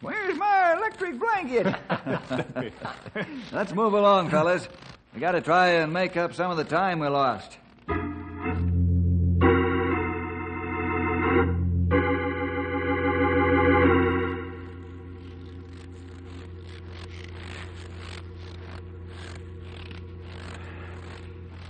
Where's 0.00 0.38
my 0.38 0.74
electric 0.76 1.18
blanket? 1.18 1.74
Let's 3.52 3.72
move 3.72 3.94
along, 3.94 4.30
fellas. 4.30 4.68
We 5.12 5.20
gotta 5.20 5.40
try 5.40 5.68
and 5.70 5.92
make 5.92 6.16
up 6.16 6.34
some 6.34 6.50
of 6.50 6.56
the 6.56 6.64
time 6.64 7.00
we 7.00 7.08
lost. 7.08 7.58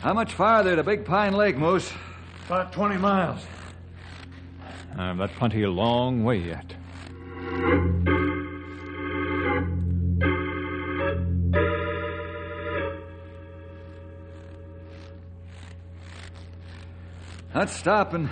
How 0.01 0.13
much 0.15 0.33
farther 0.35 0.77
to 0.77 0.83
Big 0.83 1.05
Pine 1.05 1.33
Lake, 1.33 1.57
Moose? 1.57 1.91
About 2.47 2.73
20 2.73 2.99
miles. 2.99 3.41
Uh, 4.99 5.15
that's 5.15 5.33
plenty 5.35 5.63
a 5.63 5.71
long 5.71 6.25
way 6.25 6.39
yet. 6.39 6.78
Let's 17.59 17.75
stop 17.75 18.15
and 18.15 18.31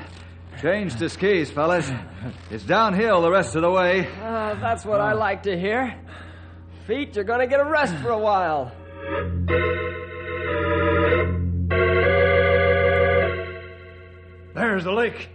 change 0.62 0.94
to 1.00 1.08
skis, 1.08 1.50
fellas. 1.50 1.90
It's 2.48 2.62
downhill 2.62 3.22
the 3.22 3.30
rest 3.32 3.56
of 3.56 3.62
the 3.62 3.70
way. 3.72 4.06
Uh, 4.22 4.54
that's 4.54 4.84
what 4.84 5.00
I 5.00 5.14
like 5.14 5.42
to 5.42 5.58
hear. 5.58 5.96
Feet, 6.86 7.16
you're 7.16 7.24
going 7.24 7.40
to 7.40 7.48
get 7.48 7.58
a 7.58 7.64
rest 7.64 7.96
for 7.96 8.10
a 8.10 8.18
while. 8.20 8.70
There's 14.54 14.84
the 14.84 14.92
lake. 14.92 15.28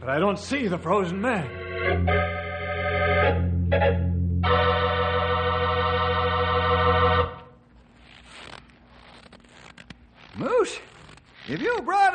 But 0.00 0.08
I 0.08 0.18
don't 0.18 0.36
see 0.36 0.66
the 0.66 0.78
frozen 0.78 1.20
man. 1.20 2.41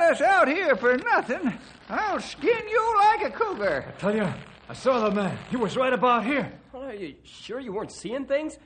Us 0.07 0.21
out 0.21 0.47
here 0.47 0.75
for 0.75 0.97
nothing, 0.97 1.53
I'll 1.89 2.19
skin 2.19 2.67
you 2.69 2.95
like 2.97 3.23
a 3.23 3.31
cougar. 3.31 3.85
I 3.87 3.91
tell 3.99 4.15
you, 4.15 4.27
I 4.69 4.73
saw 4.73 5.09
the 5.09 5.15
man. 5.15 5.37
He 5.49 5.57
was 5.57 5.75
right 5.75 5.93
about 5.93 6.25
here. 6.25 6.51
Are 6.73 6.93
you 6.93 7.15
sure 7.23 7.59
you 7.59 7.73
weren't 7.73 7.91
seeing 7.91 8.25
things? 8.25 8.57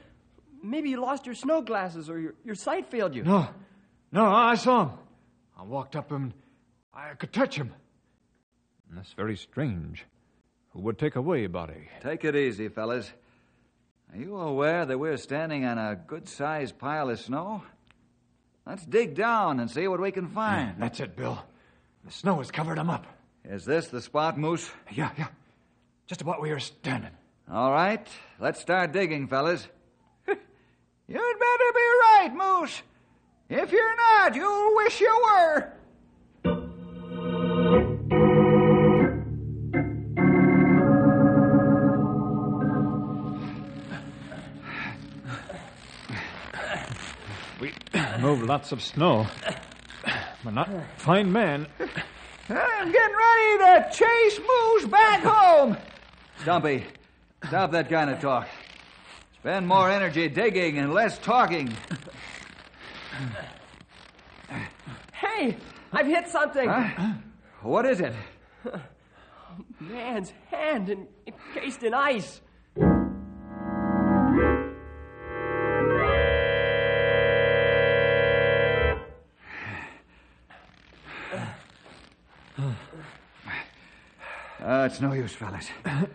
Maybe 0.63 0.89
you 0.89 1.01
lost 1.01 1.25
your 1.25 1.36
snow 1.36 1.62
glasses 1.62 2.10
or 2.10 2.19
your, 2.19 2.36
your 2.43 2.55
sight 2.55 2.91
failed 2.91 3.15
you. 3.15 3.24
No, 3.24 3.50
no, 4.12 4.25
I 4.25 4.55
saw 4.55 4.83
him. 4.89 4.98
I 5.57 5.63
walked 5.63 5.95
up 5.95 6.12
him. 6.12 6.33
I 6.93 7.13
could 7.15 7.33
touch 7.33 7.55
him. 7.55 7.74
That's 8.91 9.13
very 9.13 9.38
strange. 9.38 10.05
Who 10.74 10.81
would 10.81 11.00
take 11.00 11.15
away 11.15 11.45
a 11.45 11.50
body? 11.50 11.89
Take 12.01 12.24
it 12.24 12.36
easy, 12.36 12.67
fellas. 12.67 13.12
Are 14.12 14.17
you 14.17 14.38
aware 14.38 14.86
that 14.86 14.98
we're 15.00 15.17
standing 15.17 15.65
on 15.65 15.77
a 15.77 15.95
good 15.95 16.27
sized 16.27 16.77
pile 16.77 17.10
of 17.10 17.19
snow? 17.19 17.63
Let's 18.65 18.86
dig 18.86 19.15
down 19.15 19.60
and 19.60 19.70
see 19.70 19.88
what 19.88 20.00
we 20.00 20.12
can 20.12 20.27
find. 20.27 20.75
That's 20.77 21.00
it, 21.00 21.15
Bill. 21.15 21.44
The 22.06 22.12
snow 22.12 22.38
has 22.38 22.51
covered 22.51 22.77
them 22.77 22.89
up. 22.89 23.06
Is 23.44 23.65
this 23.65 23.88
the 23.88 24.01
spot, 24.01 24.38
Moose? 24.38 24.70
Yeah, 24.91 25.12
yeah. 25.18 25.27
Just 26.08 26.22
about 26.22 26.39
where 26.39 26.50
you're 26.50 26.60
standing. 26.60 27.12
All 27.51 27.72
right. 27.72 28.08
Let's 28.39 28.60
start 28.60 28.91
digging, 28.91 29.27
fellas. 29.27 29.68
You'd 30.27 30.38
better 31.08 31.72
be 31.74 31.88
right, 32.01 32.32
Moose. 32.34 32.82
If 33.50 33.72
you're 33.72 33.96
not, 33.96 34.36
you'll 34.36 34.75
wish 34.75 35.01
you 35.01 35.22
were. 35.25 35.74
Moved 48.31 48.47
lots 48.47 48.71
of 48.71 48.81
snow, 48.81 49.27
but 50.43 50.53
not 50.53 50.69
find 50.97 51.33
man. 51.33 51.67
I'm 52.47 52.91
getting 52.91 53.15
ready 53.17 53.57
to 53.57 53.89
chase 53.91 54.39
Moose 54.39 54.85
back 54.85 55.21
home. 55.21 55.75
Stumpy, 56.41 56.85
stop 57.47 57.71
that 57.71 57.89
kind 57.89 58.09
of 58.09 58.21
talk. 58.21 58.47
Spend 59.39 59.67
more 59.67 59.89
energy 59.89 60.29
digging 60.29 60.77
and 60.77 60.93
less 60.93 61.17
talking. 61.17 61.75
Hey, 65.11 65.57
I've 65.91 66.07
hit 66.07 66.29
something. 66.29 66.69
Huh? 66.69 67.13
What 67.63 67.85
is 67.85 68.00
it? 68.00 68.13
Man's 69.81 70.31
hand 70.50 70.89
en- 70.89 71.07
encased 71.27 71.83
in 71.83 71.93
ice. 71.93 72.39
Uh, 84.81 84.85
it's 84.85 85.00
no 85.00 85.13
use, 85.13 85.33
fellas. 85.33 85.69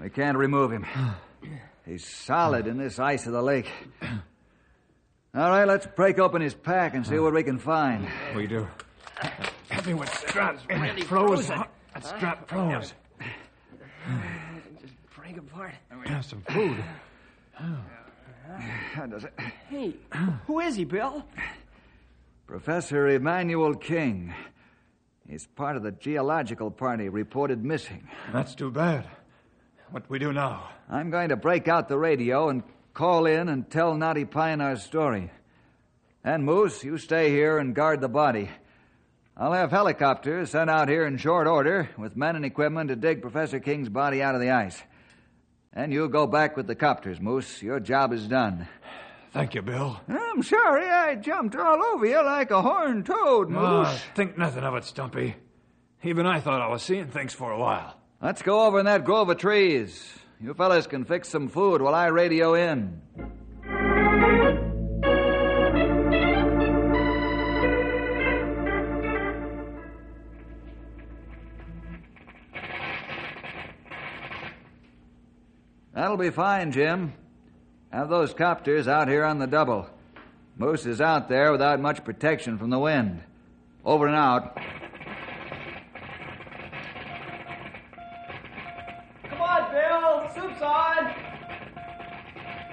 We 0.00 0.08
can't 0.08 0.38
remove 0.38 0.72
him. 0.72 0.86
He's 1.84 2.06
solid 2.06 2.66
in 2.66 2.78
this 2.78 2.98
ice 2.98 3.26
of 3.26 3.34
the 3.34 3.42
lake. 3.42 3.70
All 5.34 5.50
right, 5.50 5.66
let's 5.66 5.86
break 5.86 6.18
open 6.18 6.40
his 6.40 6.54
pack 6.54 6.94
and 6.94 7.06
see 7.06 7.18
what 7.18 7.34
we 7.34 7.42
can 7.42 7.58
find. 7.58 8.08
We 8.34 8.46
do. 8.46 8.66
Help 9.68 9.86
me 9.86 9.92
with 9.92 10.08
straps. 10.14 10.62
It 10.70 11.04
froze. 11.04 11.48
That 11.48 11.68
strap 12.00 12.48
froze. 12.48 12.94
Just 14.80 14.94
break 15.14 15.36
apart. 15.36 15.74
We 16.02 16.08
have 16.08 16.24
some 16.24 16.40
food. 16.40 16.82
How 18.94 19.04
does 19.04 19.24
it? 19.24 19.34
Hey, 19.68 19.94
who 20.46 20.60
is 20.60 20.76
he, 20.76 20.84
Bill? 20.84 21.22
Professor 22.46 23.08
Emmanuel 23.08 23.74
King. 23.74 24.32
He's 25.28 25.46
part 25.46 25.76
of 25.76 25.82
the 25.82 25.92
geological 25.92 26.70
party 26.70 27.08
reported 27.08 27.64
missing. 27.64 28.08
That's 28.32 28.54
too 28.54 28.70
bad. 28.70 29.08
What 29.90 30.08
we 30.08 30.18
do 30.18 30.32
now? 30.32 30.68
I'm 30.88 31.10
going 31.10 31.30
to 31.30 31.36
break 31.36 31.68
out 31.68 31.88
the 31.88 31.98
radio 31.98 32.48
and 32.48 32.62
call 32.94 33.26
in 33.26 33.48
and 33.48 33.68
tell 33.68 33.94
Knotty 33.94 34.24
Pine 34.24 34.60
our 34.60 34.76
story. 34.76 35.30
And 36.22 36.44
Moose, 36.44 36.82
you 36.82 36.98
stay 36.98 37.30
here 37.30 37.58
and 37.58 37.74
guard 37.74 38.00
the 38.00 38.08
body. 38.08 38.50
I'll 39.36 39.52
have 39.52 39.70
helicopters 39.70 40.50
sent 40.50 40.70
out 40.70 40.88
here 40.88 41.06
in 41.06 41.18
short 41.18 41.46
order 41.46 41.90
with 41.98 42.16
men 42.16 42.36
and 42.36 42.44
equipment 42.44 42.88
to 42.88 42.96
dig 42.96 43.20
Professor 43.20 43.60
King's 43.60 43.88
body 43.88 44.22
out 44.22 44.34
of 44.34 44.40
the 44.40 44.50
ice. 44.50 44.80
And 45.72 45.92
you 45.92 46.08
go 46.08 46.26
back 46.26 46.56
with 46.56 46.66
the 46.66 46.74
copters, 46.74 47.20
Moose. 47.20 47.62
Your 47.62 47.80
job 47.80 48.12
is 48.12 48.26
done. 48.26 48.66
Thank 49.36 49.54
you, 49.54 49.60
Bill. 49.60 50.00
I'm 50.08 50.42
sorry 50.42 50.88
I 50.88 51.14
jumped 51.16 51.56
all 51.56 51.84
over 51.84 52.06
you 52.06 52.24
like 52.24 52.50
a 52.50 52.62
horned 52.62 53.04
toad, 53.04 53.48
Oh, 53.54 53.82
Moose. 53.84 54.00
think 54.14 54.38
nothing 54.38 54.64
of 54.64 54.74
it, 54.76 54.84
Stumpy. 54.84 55.36
Even 56.02 56.24
I 56.24 56.40
thought 56.40 56.62
I 56.62 56.68
was 56.68 56.82
seeing 56.82 57.08
things 57.08 57.34
for 57.34 57.52
a 57.52 57.58
while. 57.58 57.98
Let's 58.22 58.40
go 58.40 58.62
over 58.66 58.78
in 58.80 58.86
that 58.86 59.04
grove 59.04 59.28
of 59.28 59.36
trees. 59.36 60.10
You 60.40 60.54
fellas 60.54 60.86
can 60.86 61.04
fix 61.04 61.28
some 61.28 61.48
food 61.48 61.82
while 61.82 61.94
I 61.94 62.06
radio 62.06 62.54
in. 62.54 63.02
That'll 75.94 76.16
be 76.16 76.30
fine, 76.30 76.72
Jim. 76.72 77.12
Have 77.92 78.08
those 78.08 78.34
copters 78.34 78.88
out 78.88 79.08
here 79.08 79.24
on 79.24 79.38
the 79.38 79.46
double. 79.46 79.88
Moose 80.58 80.86
is 80.86 81.00
out 81.00 81.28
there 81.28 81.52
without 81.52 81.80
much 81.80 82.04
protection 82.04 82.58
from 82.58 82.70
the 82.70 82.78
wind. 82.78 83.22
Over 83.84 84.06
and 84.06 84.16
out. 84.16 84.56
Come 89.28 89.40
on, 89.40 89.72
Bill. 89.72 90.30
Soup's 90.34 90.62
on. 90.62 91.06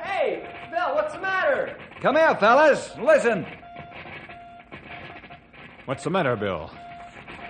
Hey, 0.01 0.47
Bill, 0.71 0.95
what's 0.95 1.13
the 1.13 1.21
matter? 1.21 1.77
Come 2.01 2.15
here, 2.15 2.35
fellas. 2.35 2.91
Listen. 2.97 3.45
What's 5.85 6.03
the 6.03 6.09
matter, 6.09 6.35
Bill? 6.35 6.71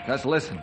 Just 0.07 0.25
listen. 0.25 0.57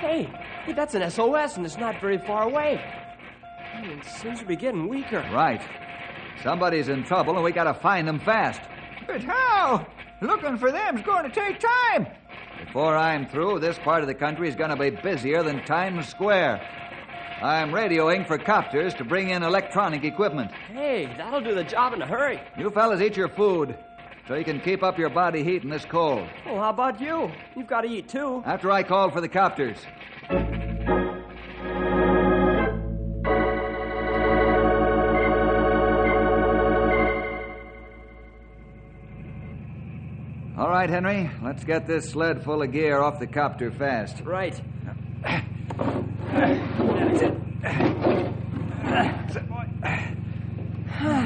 Hey, 0.00 0.28
hey, 0.66 0.72
that's 0.72 0.94
an 0.94 1.08
SOS, 1.10 1.56
and 1.56 1.64
it's 1.64 1.78
not 1.78 2.00
very 2.00 2.18
far 2.18 2.42
away. 2.42 2.76
Hey, 3.72 3.88
it 3.88 4.04
seems 4.04 4.40
to 4.40 4.44
be 4.44 4.56
getting 4.56 4.88
weaker. 4.88 5.20
Right. 5.32 5.62
Somebody's 6.42 6.88
in 6.88 7.04
trouble, 7.04 7.34
and 7.34 7.44
we 7.44 7.52
gotta 7.52 7.74
find 7.74 8.06
them 8.06 8.18
fast. 8.18 8.60
But 9.06 9.22
how? 9.22 9.86
Looking 10.20 10.56
for 10.58 10.72
them's 10.72 11.02
going 11.02 11.24
to 11.24 11.30
take 11.30 11.60
time. 11.60 12.06
Before 12.64 12.96
I'm 12.96 13.26
through, 13.26 13.60
this 13.60 13.78
part 13.78 14.02
of 14.02 14.08
the 14.08 14.14
country's 14.14 14.56
gonna 14.56 14.76
be 14.76 14.90
busier 14.90 15.42
than 15.42 15.64
Times 15.64 16.08
Square. 16.08 16.60
I'm 17.42 17.70
radioing 17.70 18.26
for 18.26 18.38
copters 18.38 18.94
to 18.94 19.04
bring 19.04 19.30
in 19.30 19.42
electronic 19.42 20.04
equipment. 20.04 20.50
Hey, 20.72 21.06
that'll 21.18 21.42
do 21.42 21.54
the 21.54 21.64
job 21.64 21.92
in 21.92 22.00
a 22.00 22.06
hurry. 22.06 22.40
You 22.58 22.70
fellas 22.70 23.00
eat 23.00 23.16
your 23.16 23.28
food 23.28 23.76
so 24.26 24.34
you 24.34 24.44
can 24.44 24.60
keep 24.60 24.82
up 24.82 24.98
your 24.98 25.10
body 25.10 25.44
heat 25.44 25.62
in 25.62 25.70
this 25.70 25.84
cold. 25.84 26.26
Well, 26.44 26.56
how 26.56 26.70
about 26.70 27.00
you? 27.00 27.30
You've 27.54 27.66
got 27.66 27.82
to 27.82 27.88
eat 27.88 28.08
too. 28.08 28.42
After 28.44 28.70
I 28.72 28.82
call 28.82 29.10
for 29.10 29.20
the 29.20 29.28
copters. 29.28 29.76
All 30.28 30.36
right, 40.68 40.90
Henry, 40.90 41.30
let's 41.44 41.62
get 41.62 41.86
this 41.86 42.10
sled 42.10 42.42
full 42.42 42.60
of 42.62 42.72
gear 42.72 42.98
off 42.98 43.20
the 43.20 43.28
copter 43.28 43.70
fast. 43.70 44.20
Right. 44.24 44.60
That's 45.22 45.44
it. 47.22 47.34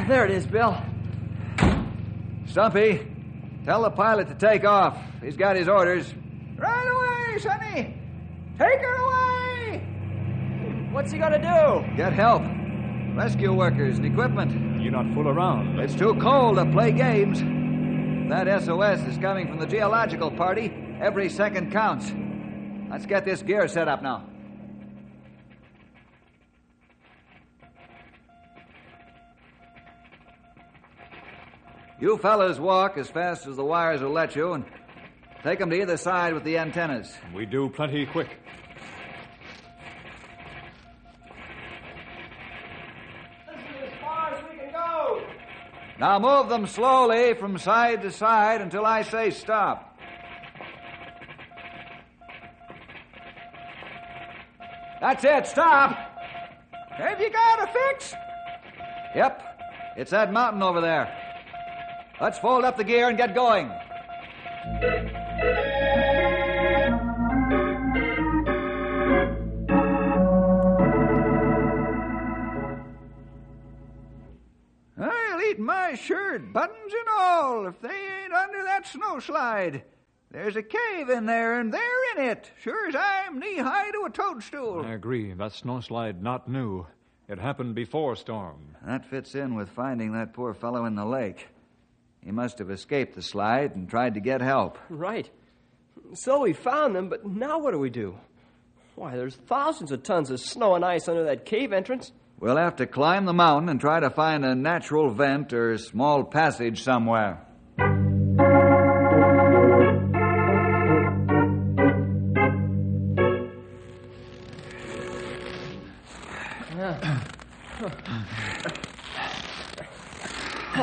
There 0.09 0.27
it 0.27 0.31
is, 0.33 0.47
Bill. 0.47 0.77
Stumpy, 2.49 3.01
tell 3.65 3.81
the 3.83 3.91
pilot 3.91 4.29
to 4.29 4.35
take 4.35 4.67
off. 4.67 4.99
He's 5.23 5.39
got 5.39 5.57
his 5.57 5.69
orders. 5.69 6.13
Right 6.57 7.29
away, 7.29 7.39
Sonny. 7.39 7.95
Take 8.61 8.81
her 8.83 8.95
away. 8.95 9.79
What's 10.93 11.11
he 11.11 11.19
gonna 11.19 11.39
do? 11.39 11.97
Get 11.97 12.13
help. 12.13 12.43
Rescue 13.17 13.55
workers 13.55 13.97
and 13.97 14.05
equipment. 14.05 14.83
You're 14.83 14.93
not 14.93 15.07
fool 15.15 15.29
around. 15.29 15.81
It's 15.81 15.95
too 15.95 16.15
cold 16.17 16.57
to 16.57 16.67
play 16.67 16.93
games. 16.93 17.41
That 18.29 18.63
SOS 18.63 19.01
is 19.09 19.17
coming 19.17 19.49
from 19.49 19.61
the 19.61 19.67
geological 19.67 20.31
party. 20.31 20.71
Every 21.01 21.31
second 21.31 21.73
counts. 21.73 22.13
Let's 22.91 23.07
get 23.07 23.25
this 23.25 23.41
gear 23.41 23.67
set 23.67 23.89
up 23.89 24.03
now. 24.03 24.27
You 31.99 32.19
fellas 32.19 32.59
walk 32.59 32.99
as 32.99 33.09
fast 33.09 33.47
as 33.47 33.57
the 33.57 33.65
wires 33.65 34.03
will 34.03 34.11
let 34.11 34.37
you 34.37 34.53
and 34.53 34.67
take 35.43 35.59
them 35.59 35.71
to 35.71 35.81
either 35.81 35.97
side 35.97 36.35
with 36.35 36.45
the 36.45 36.59
antennas. 36.59 37.13
We 37.35 37.47
do 37.47 37.69
plenty 37.69 38.07
quick. 38.07 38.29
This 43.47 43.57
is 43.59 43.93
as 43.93 44.01
far 44.01 44.35
as 44.35 44.43
we 44.51 44.59
can 44.59 44.73
go. 44.73 45.23
Now 45.99 46.19
move 46.19 46.49
them 46.49 46.67
slowly 46.67 47.35
from 47.35 47.59
side 47.59 48.03
to 48.03 48.11
side 48.11 48.61
until 48.61 48.85
I 48.85 49.03
say 49.03 49.31
stop. 49.31 49.99
That's 55.01 55.25
it, 55.25 55.47
stop. 55.47 55.97
Have 56.91 57.19
you 57.19 57.31
got 57.31 57.63
a 57.63 57.73
fix? 57.73 58.15
Yep, 59.15 59.43
it's 59.97 60.11
that 60.11 60.31
mountain 60.33 60.63
over 60.63 60.83
there. 60.83 61.17
Let's 62.21 62.39
fold 62.39 62.65
up 62.65 62.77
the 62.77 62.85
gear 62.85 63.09
and 63.09 63.17
get 63.17 63.35
going. 63.35 63.71
My 76.31 76.39
buttons 76.39 76.93
and 76.93 77.09
all, 77.19 77.67
if 77.67 77.81
they 77.81 77.89
ain't 77.89 78.33
under 78.33 78.63
that 78.65 78.87
snowslide. 78.87 79.83
There's 80.31 80.57
a 80.57 80.63
cave 80.63 81.11
in 81.11 81.27
there, 81.27 81.59
and 81.59 81.73
they're 81.75 82.15
in 82.17 82.25
it, 82.31 82.51
sure 82.63 82.89
as 82.89 82.95
I'm 82.95 83.41
knee 83.41 83.59
high 83.59 83.91
to 83.91 84.05
a 84.07 84.11
toadstool. 84.11 84.85
I 84.87 84.93
agree. 84.93 85.33
That 85.33 85.53
snowslide 85.53 86.21
not 86.21 86.49
new. 86.49 86.87
It 87.29 87.39
happened 87.39 87.75
before 87.75 88.15
storm. 88.15 88.77
That 88.87 89.07
fits 89.07 89.35
in 89.35 89.55
with 89.57 89.71
finding 89.71 90.13
that 90.13 90.33
poor 90.33 90.55
fellow 90.55 90.85
in 90.85 90.95
the 90.95 91.05
lake. 91.05 91.49
He 92.25 92.31
must 92.31 92.59
have 92.59 92.71
escaped 92.71 93.15
the 93.15 93.23
slide 93.23 93.75
and 93.75 93.89
tried 93.89 94.15
to 94.15 94.21
get 94.21 94.41
help. 94.41 94.79
Right. 94.89 95.29
So 96.15 96.41
we 96.41 96.53
found 96.53 96.95
them, 96.95 97.09
but 97.09 97.27
now 97.27 97.59
what 97.59 97.73
do 97.73 97.79
we 97.79 97.91
do? 97.91 98.17
Why, 98.95 99.17
there's 99.17 99.37
thousands 99.37 99.91
of 99.91 100.03
tons 100.03 100.31
of 100.31 100.41
snow 100.41 100.75
and 100.75 100.85
ice 100.85 101.09
under 101.09 101.25
that 101.25 101.45
cave 101.45 101.73
entrance. 101.73 102.13
We'll 102.41 102.57
have 102.57 102.77
to 102.77 102.87
climb 102.87 103.27
the 103.27 103.35
mountain 103.35 103.69
and 103.69 103.79
try 103.79 104.01
to 104.01 104.09
find 104.09 104.47
a 104.47 104.55
natural 104.55 105.11
vent 105.11 105.53
or 105.53 105.77
small 105.77 106.25
passage 106.25 106.83
somewhere. 106.83 107.47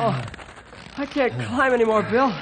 Oh, 0.00 0.24
I 0.96 1.06
can't 1.06 1.32
climb 1.32 1.72
anymore, 1.72 2.04
Bill. 2.04 2.32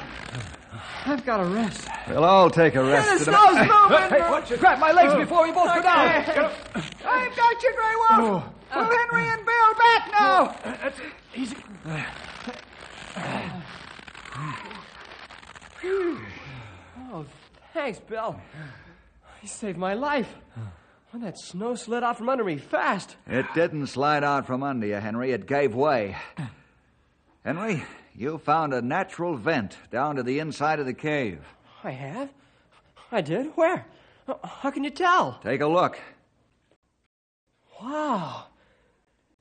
I've 1.06 1.24
got 1.24 1.38
to 1.38 1.44
rest. 1.46 1.88
We'll 2.08 2.24
all 2.24 2.50
take 2.50 2.74
a 2.74 2.84
rest. 2.84 3.08
Hey, 3.08 3.16
the 3.16 3.24
snow's 3.24 3.56
moving! 3.56 4.10
Hey, 4.10 4.20
watch 4.30 4.50
you 4.50 4.58
grab 4.58 4.78
my 4.78 4.92
legs 4.92 5.12
oh. 5.14 5.18
before 5.18 5.44
we 5.44 5.52
both 5.52 5.74
go 5.74 5.80
down. 5.80 6.24
I've 7.06 7.34
got 7.34 7.62
you, 7.62 7.72
Grey 7.74 7.96
Wolf. 7.96 8.44
Oh. 8.44 8.52
Pull 8.68 8.82
Henry 8.82 9.28
and 9.28 9.46
Bill 9.46 9.74
back 9.78 10.10
now. 10.12 10.56
Easy. 11.34 11.56
Oh, 17.12 17.24
thanks, 17.86 18.00
Bill. 18.00 18.34
You 19.42 19.48
saved 19.48 19.78
my 19.78 19.94
life. 19.94 20.34
When 21.12 21.22
that 21.22 21.38
snow 21.38 21.76
slid 21.76 22.02
out 22.02 22.18
from 22.18 22.28
under 22.28 22.42
me 22.42 22.56
fast. 22.56 23.14
It 23.28 23.46
didn't 23.54 23.86
slide 23.86 24.24
out 24.24 24.44
from 24.44 24.64
under 24.64 24.88
you, 24.88 24.96
Henry. 24.96 25.30
It 25.30 25.46
gave 25.46 25.72
way. 25.72 26.16
Henry, 27.44 27.84
you 28.12 28.38
found 28.38 28.74
a 28.74 28.82
natural 28.82 29.36
vent 29.36 29.76
down 29.92 30.16
to 30.16 30.24
the 30.24 30.40
inside 30.40 30.80
of 30.80 30.86
the 30.86 30.94
cave. 30.94 31.38
I 31.84 31.92
have? 31.92 32.28
I 33.12 33.20
did? 33.20 33.52
Where? 33.54 33.86
How 34.42 34.72
can 34.72 34.82
you 34.82 34.90
tell? 34.90 35.38
Take 35.44 35.60
a 35.60 35.68
look. 35.68 35.96
Wow. 37.80 38.46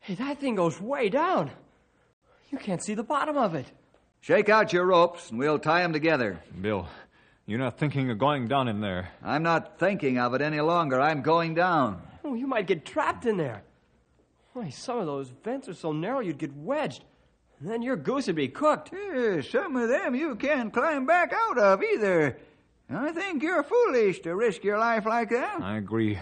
Hey, 0.02 0.14
that 0.14 0.40
thing 0.40 0.54
goes 0.54 0.80
way 0.80 1.10
down. 1.10 1.50
You 2.52 2.60
can't 2.60 2.84
see 2.84 2.94
the 2.94 3.02
bottom 3.02 3.38
of 3.38 3.56
it. 3.56 3.66
Shake 4.22 4.50
out 4.50 4.72
your 4.72 4.86
ropes 4.86 5.32
and 5.32 5.40
we'll 5.40 5.58
tie 5.58 5.82
them 5.82 5.94
together. 5.94 6.40
Bill, 6.62 6.88
you're 7.46 7.60
not 7.60 7.78
thinking 7.78 8.10
of 8.10 8.18
going 8.18 8.48
down 8.48 8.68
in 8.68 8.82
there. 8.82 9.10
I'm 9.24 9.44
not 9.44 9.78
thinking 9.80 10.18
of 10.18 10.34
it 10.34 10.42
any 10.42 10.62
longer. 10.62 11.00
I'm 11.00 11.22
going 11.22 11.54
down. 11.54 12.02
Oh, 12.24 12.34
you 12.34 12.48
might 12.48 12.68
get 12.68 12.86
trapped 12.86 13.26
in 13.26 13.38
there. 13.38 13.64
Why, 14.54 14.70
some 14.70 15.00
of 15.00 15.06
those 15.06 15.32
vents 15.44 15.70
are 15.70 15.74
so 15.74 15.92
narrow 15.92 16.22
you'd 16.22 16.38
get 16.38 16.56
wedged. 16.56 17.04
And 17.60 17.70
then 17.70 17.82
your 17.82 17.96
goose 17.96 18.28
would 18.28 18.36
be 18.36 18.48
cooked. 18.48 18.92
Yeah, 18.94 19.42
some 19.42 19.76
of 19.76 19.90
them 19.90 20.16
you 20.16 20.36
can't 20.36 20.74
climb 20.74 21.06
back 21.06 21.34
out 21.34 21.58
of 21.58 21.84
either. 21.84 22.38
I 22.90 23.12
think 23.12 23.44
you're 23.44 23.64
foolish 23.64 24.20
to 24.22 24.36
risk 24.36 24.64
your 24.64 24.78
life 24.78 25.06
like 25.06 25.30
that. 25.30 25.62
I 25.62 25.78
agree. 25.78 26.20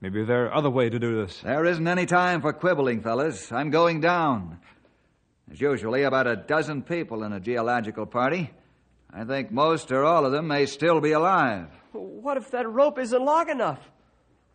Maybe 0.00 0.24
there 0.24 0.46
are 0.46 0.54
other 0.54 0.70
way 0.70 0.90
to 0.90 0.98
do 0.98 1.20
this. 1.20 1.40
There 1.40 1.64
isn't 1.64 1.86
any 1.86 2.06
time 2.06 2.40
for 2.40 2.52
quibbling, 2.52 3.02
fellas. 3.02 3.52
I'm 3.52 3.70
going 3.70 4.00
down. 4.00 4.58
There's 5.46 5.60
usually 5.60 6.02
about 6.02 6.26
a 6.26 6.36
dozen 6.36 6.82
people 6.82 7.22
in 7.24 7.32
a 7.32 7.40
geological 7.40 8.06
party. 8.06 8.50
I 9.14 9.24
think 9.24 9.50
most 9.50 9.92
or 9.92 10.04
all 10.04 10.24
of 10.24 10.32
them 10.32 10.48
may 10.48 10.64
still 10.64 11.00
be 11.00 11.12
alive. 11.12 11.66
What 11.92 12.38
if 12.38 12.50
that 12.52 12.66
rope 12.68 12.98
isn't 12.98 13.22
long 13.22 13.50
enough? 13.50 13.78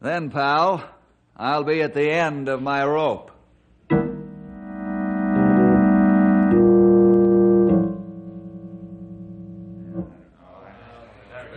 Then, 0.01 0.31
pal, 0.31 0.83
I'll 1.35 1.63
be 1.63 1.83
at 1.83 1.93
the 1.93 2.09
end 2.09 2.49
of 2.49 2.61
my 2.61 2.83
rope. 2.83 3.31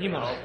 Emo, 0.03 0.37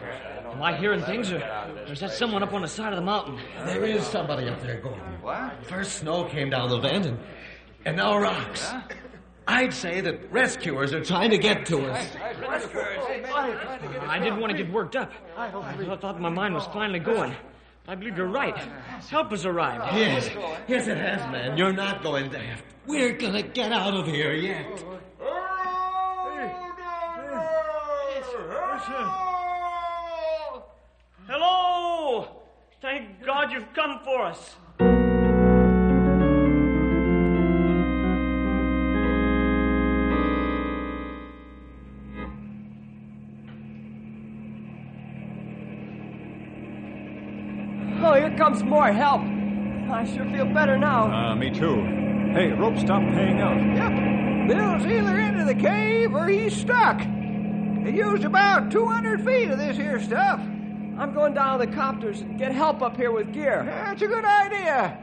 am 0.51 0.61
I 0.61 0.75
hearing 0.77 1.01
things, 1.01 1.31
or, 1.31 1.37
or 1.37 1.91
is 1.91 1.99
that 1.99 2.11
someone 2.11 2.43
up 2.43 2.53
on 2.53 2.61
the 2.61 2.67
side 2.67 2.91
of 2.93 2.97
the 2.97 3.05
mountain? 3.05 3.39
There 3.65 3.83
is 3.85 4.05
somebody 4.05 4.47
up 4.49 4.61
there, 4.61 4.79
Gordon. 4.79 5.01
What? 5.21 5.65
First 5.65 5.99
snow 5.99 6.25
came 6.25 6.49
down 6.49 6.69
the 6.69 6.79
vent, 6.79 7.05
and, 7.05 7.19
and 7.85 7.97
now 7.97 8.17
rocks. 8.17 8.73
I'd 9.47 9.73
say 9.73 10.01
that 10.01 10.31
rescuers 10.31 10.93
are 10.93 11.03
trying 11.03 11.29
to 11.29 11.37
get 11.37 11.67
to 11.67 11.85
us. 11.85 12.09
I 12.21 12.33
didn't 14.19 14.39
want 14.39 14.51
to 14.51 14.57
get 14.57 14.71
worked 14.71 14.95
up. 14.95 15.11
I 15.37 15.49
thought 15.49 16.19
my 16.19 16.29
mind 16.29 16.53
was 16.53 16.65
finally 16.67 16.99
going. 16.99 17.35
I 17.87 17.95
believe 17.95 18.17
you're 18.17 18.25
right. 18.27 18.57
Help 19.09 19.29
has 19.31 19.45
arrived. 19.45 19.95
Yes, 19.95 20.29
yes, 20.67 20.87
it 20.87 20.97
has, 20.97 21.19
man. 21.31 21.55
You're 21.57 21.73
not 21.73 22.01
going 22.01 22.29
daft. 22.29 22.63
We're 22.87 23.13
gonna 23.13 23.43
get 23.43 23.71
out 23.71 23.93
of 23.93 24.07
here 24.07 24.33
yet. 24.33 24.83
Hello! 31.27 32.27
Thank 32.81 33.23
God 33.25 33.51
you've 33.51 33.73
come 33.73 33.99
for 34.03 34.25
us. 34.25 34.55
Here 48.35 48.43
comes 48.43 48.63
more 48.63 48.91
help. 48.91 49.21
I 49.21 50.05
sure 50.05 50.25
feel 50.25 50.45
better 50.45 50.77
now. 50.77 51.09
Ah, 51.11 51.35
me 51.35 51.49
too. 51.49 51.81
Hey, 52.33 52.51
rope 52.51 52.77
stopped 52.77 53.07
paying 53.13 53.39
out. 53.39 53.55
Yep. 53.55 54.47
Bill's 54.47 54.85
either 54.85 55.19
into 55.19 55.45
the 55.45 55.55
cave 55.55 56.13
or 56.13 56.27
he's 56.27 56.55
stuck. 56.55 56.99
He 56.99 57.91
used 57.91 58.23
about 58.23 58.71
200 58.71 59.23
feet 59.23 59.51
of 59.51 59.57
this 59.57 59.77
here 59.77 60.01
stuff. 60.01 60.39
I'm 60.39 61.13
going 61.13 61.33
down 61.33 61.59
to 61.59 61.65
the 61.65 61.71
copters 61.71 62.21
and 62.21 62.37
get 62.37 62.51
help 62.51 62.81
up 62.81 62.97
here 62.97 63.11
with 63.11 63.33
gear. 63.33 63.63
That's 63.65 64.01
a 64.01 64.07
good 64.07 64.25
idea. 64.25 64.97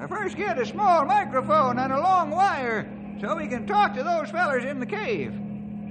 I 0.00 0.06
first 0.06 0.36
get 0.36 0.58
a 0.58 0.66
small 0.66 1.04
microphone 1.04 1.78
and 1.78 1.92
a 1.92 2.00
long 2.00 2.30
wire 2.30 2.90
so 3.20 3.36
we 3.36 3.48
can 3.48 3.66
talk 3.66 3.94
to 3.94 4.02
those 4.02 4.30
fellers 4.30 4.64
in 4.64 4.80
the 4.80 4.86
cave. 4.86 5.32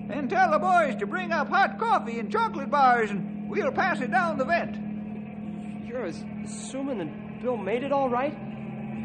Then 0.08 0.28
tell 0.28 0.52
the 0.52 0.60
boys 0.60 0.96
to 0.98 1.06
bring 1.06 1.32
up 1.32 1.50
hot 1.50 1.78
coffee 1.80 2.20
and 2.20 2.32
chocolate 2.32 2.70
bars 2.70 3.12
and 3.12 3.50
we'll 3.50 3.72
pass 3.72 4.02
it 4.02 4.12
down 4.12 4.38
the 4.38 4.46
vent. 4.46 4.81
You're 5.92 6.06
assuming 6.06 7.00
that 7.00 7.42
Bill 7.42 7.58
made 7.58 7.84
it 7.84 7.92
all 7.92 8.10
right? 8.10 8.34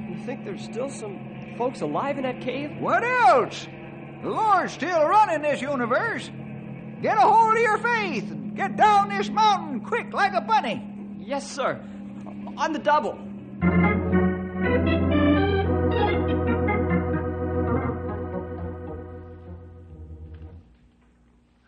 You 0.08 0.16
think 0.24 0.44
there's 0.44 0.62
still 0.62 0.88
some 0.88 1.54
folks 1.58 1.80
alive 1.80 2.16
in 2.16 2.22
that 2.22 2.40
cave? 2.40 2.70
What 2.78 3.02
else? 3.02 3.66
The 4.22 4.30
Lord's 4.30 4.74
still 4.74 5.04
running 5.04 5.42
this 5.42 5.60
universe. 5.60 6.30
Get 7.02 7.18
a 7.18 7.22
hold 7.22 7.54
of 7.54 7.60
your 7.60 7.78
faith 7.78 8.30
and 8.30 8.54
get 8.54 8.76
down 8.76 9.08
this 9.08 9.28
mountain 9.28 9.80
quick 9.80 10.12
like 10.12 10.32
a 10.34 10.40
bunny. 10.40 10.80
Yes, 11.18 11.50
sir. 11.50 11.80
On 12.56 12.72
the 12.72 12.78
double. 12.78 13.18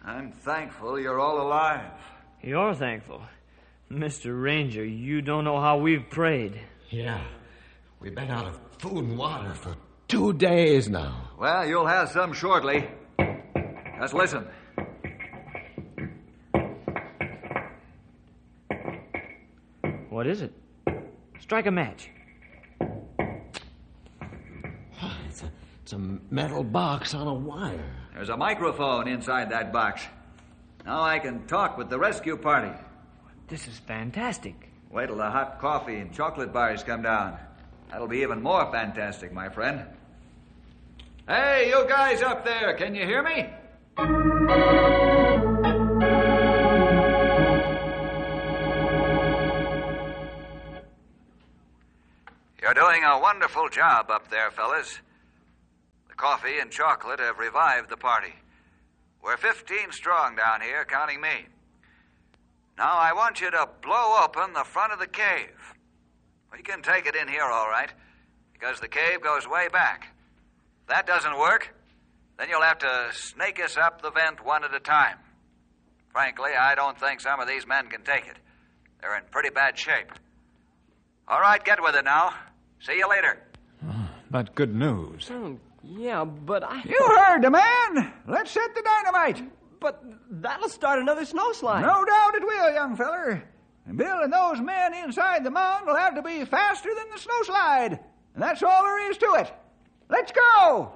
I'm 0.05 0.31
thankful 0.31 1.01
you're 1.01 1.19
all 1.19 1.41
alive. 1.41 1.91
You're 2.41 2.73
thankful. 2.73 3.21
Mr. 3.91 4.41
Ranger, 4.41 4.85
you 4.85 5.23
don't 5.23 5.45
know 5.45 5.61
how 5.61 5.79
we've 5.79 6.09
prayed. 6.11 6.61
Yeah, 6.91 7.21
we've 8.01 8.15
been 8.15 8.31
out 8.31 8.47
of 8.47 8.61
food 8.79 9.05
and 9.05 9.19
water 9.19 9.55
for 9.55 9.75
two 10.09 10.35
days 10.35 10.89
now. 10.91 11.31
Well, 11.39 11.67
you'll 11.67 11.87
have 11.87 12.11
some 12.11 12.33
shortly. 12.35 12.87
Just 13.99 14.13
listen. 14.15 14.47
What 20.11 20.27
is 20.27 20.43
it? 20.43 20.53
Strike 21.41 21.67
a 21.67 21.71
match. 21.71 22.11
It's 25.29 25.43
a, 25.43 25.51
it's 25.83 25.93
a 25.93 25.99
metal 26.31 26.63
box 26.63 27.15
on 27.15 27.27
a 27.27 27.35
wire. 27.35 27.95
There's 28.15 28.29
a 28.29 28.37
microphone 28.37 29.09
inside 29.09 29.51
that 29.51 29.73
box. 29.73 30.03
Now 30.85 31.03
I 31.03 31.19
can 31.21 31.47
talk 31.47 31.79
with 31.79 31.89
the 31.89 31.99
rescue 31.99 32.37
party. 32.37 32.73
This 33.49 33.67
is 33.67 33.79
fantastic. 33.79 34.69
Wait 34.91 35.07
till 35.07 35.17
the 35.17 35.31
hot 35.31 35.59
coffee 35.59 35.97
and 35.97 36.13
chocolate 36.13 36.53
bars 36.53 36.83
come 36.83 37.01
down. 37.01 37.39
That'll 37.91 38.07
be 38.07 38.19
even 38.19 38.43
more 38.43 38.71
fantastic, 38.71 39.33
my 39.33 39.49
friend. 39.49 39.85
Hey, 41.27 41.69
you 41.71 41.87
guys 41.89 42.23
up 42.23 42.45
there, 42.45 42.75
can 42.75 42.95
you 42.95 43.07
hear 43.07 43.23
me? 43.23 43.47
You're 52.61 52.75
doing 52.75 53.03
a 53.05 53.19
wonderful 53.19 53.71
job 53.71 54.11
up 54.11 54.31
there, 54.31 54.51
fellas. 54.51 54.99
The 56.09 56.15
coffee 56.15 56.59
and 56.61 56.71
chocolate 56.71 57.21
have 57.21 57.39
revived 57.39 57.89
the 57.89 57.97
party. 57.97 58.35
We're 59.23 59.39
15 59.39 59.93
strong 59.93 60.37
down 60.37 60.61
here, 60.61 60.85
counting 60.85 61.23
me. 61.23 61.47
Now 62.79 62.97
I 62.97 63.13
want 63.13 63.41
you 63.41 63.51
to 63.51 63.69
blow 63.83 64.21
open 64.23 64.53
the 64.53 64.63
front 64.63 64.93
of 64.93 65.01
the 65.01 65.09
cave. 65.09 65.75
We 66.53 66.63
can 66.63 66.81
take 66.81 67.07
it 67.07 67.17
in 67.17 67.27
here 67.27 67.43
all 67.43 67.69
right, 67.69 67.91
because 68.53 68.79
the 68.79 68.87
cave 68.87 69.21
goes 69.21 69.49
way 69.49 69.67
back. 69.69 70.15
If 70.83 70.89
that 70.89 71.05
doesn't 71.05 71.37
work, 71.37 71.75
then 72.39 72.49
you'll 72.49 72.63
have 72.63 72.79
to 72.79 73.09
snake 73.13 73.61
us 73.61 73.77
up 73.77 74.01
the 74.01 74.13
vent 74.13 74.45
one 74.45 74.63
at 74.63 74.73
a 74.73 74.79
time. 74.79 75.17
Frankly, 76.13 76.53
I 76.59 76.77
don't 76.77 76.99
think 76.99 77.21
some 77.21 77.41
of 77.41 77.49
these 77.49 77.67
men 77.67 77.89
can 77.89 78.03
take 78.03 78.27
it. 78.27 78.37
They're 79.01 79.17
in 79.17 79.25
pretty 79.33 79.51
bad 79.51 79.77
shape. 79.77 80.13
All 81.27 81.41
right, 81.41 81.63
get 81.63 81.83
with 81.83 81.97
it 81.97 82.05
now. 82.05 82.33
See 82.81 82.97
you 82.97 83.09
later. 83.09 83.39
But 84.31 84.55
good 84.55 84.75
news. 84.75 85.31
Oh, 85.33 85.59
yeah, 85.83 86.23
but 86.23 86.63
I. 86.63 86.83
You 86.85 86.99
heard 87.17 87.41
the 87.41 87.51
man. 87.51 88.13
Let's 88.27 88.51
set 88.51 88.75
the 88.75 88.83
dynamite. 88.83 89.43
But 89.81 90.03
that'll 90.31 90.69
start 90.69 90.99
another 90.99 91.25
snowslide. 91.25 91.83
No 91.83 92.05
doubt 92.05 92.35
it 92.35 92.43
will, 92.45 92.73
young 92.73 92.97
feller. 92.97 93.43
And 93.87 93.97
Bill 93.97 94.23
and 94.23 94.33
those 94.33 94.61
men 94.61 94.93
inside 94.95 95.45
the 95.45 95.51
mound 95.51 95.87
will 95.87 95.97
have 95.97 96.15
to 96.15 96.23
be 96.23 96.45
faster 96.45 96.91
than 96.95 97.07
the 97.11 97.19
snowslide. 97.19 97.99
And 98.35 98.43
that's 98.43 98.63
all 98.63 98.83
there 98.83 99.11
is 99.11 99.19
to 99.19 99.35
it. 99.39 99.53
Let's 100.11 100.33
go! 100.33 100.93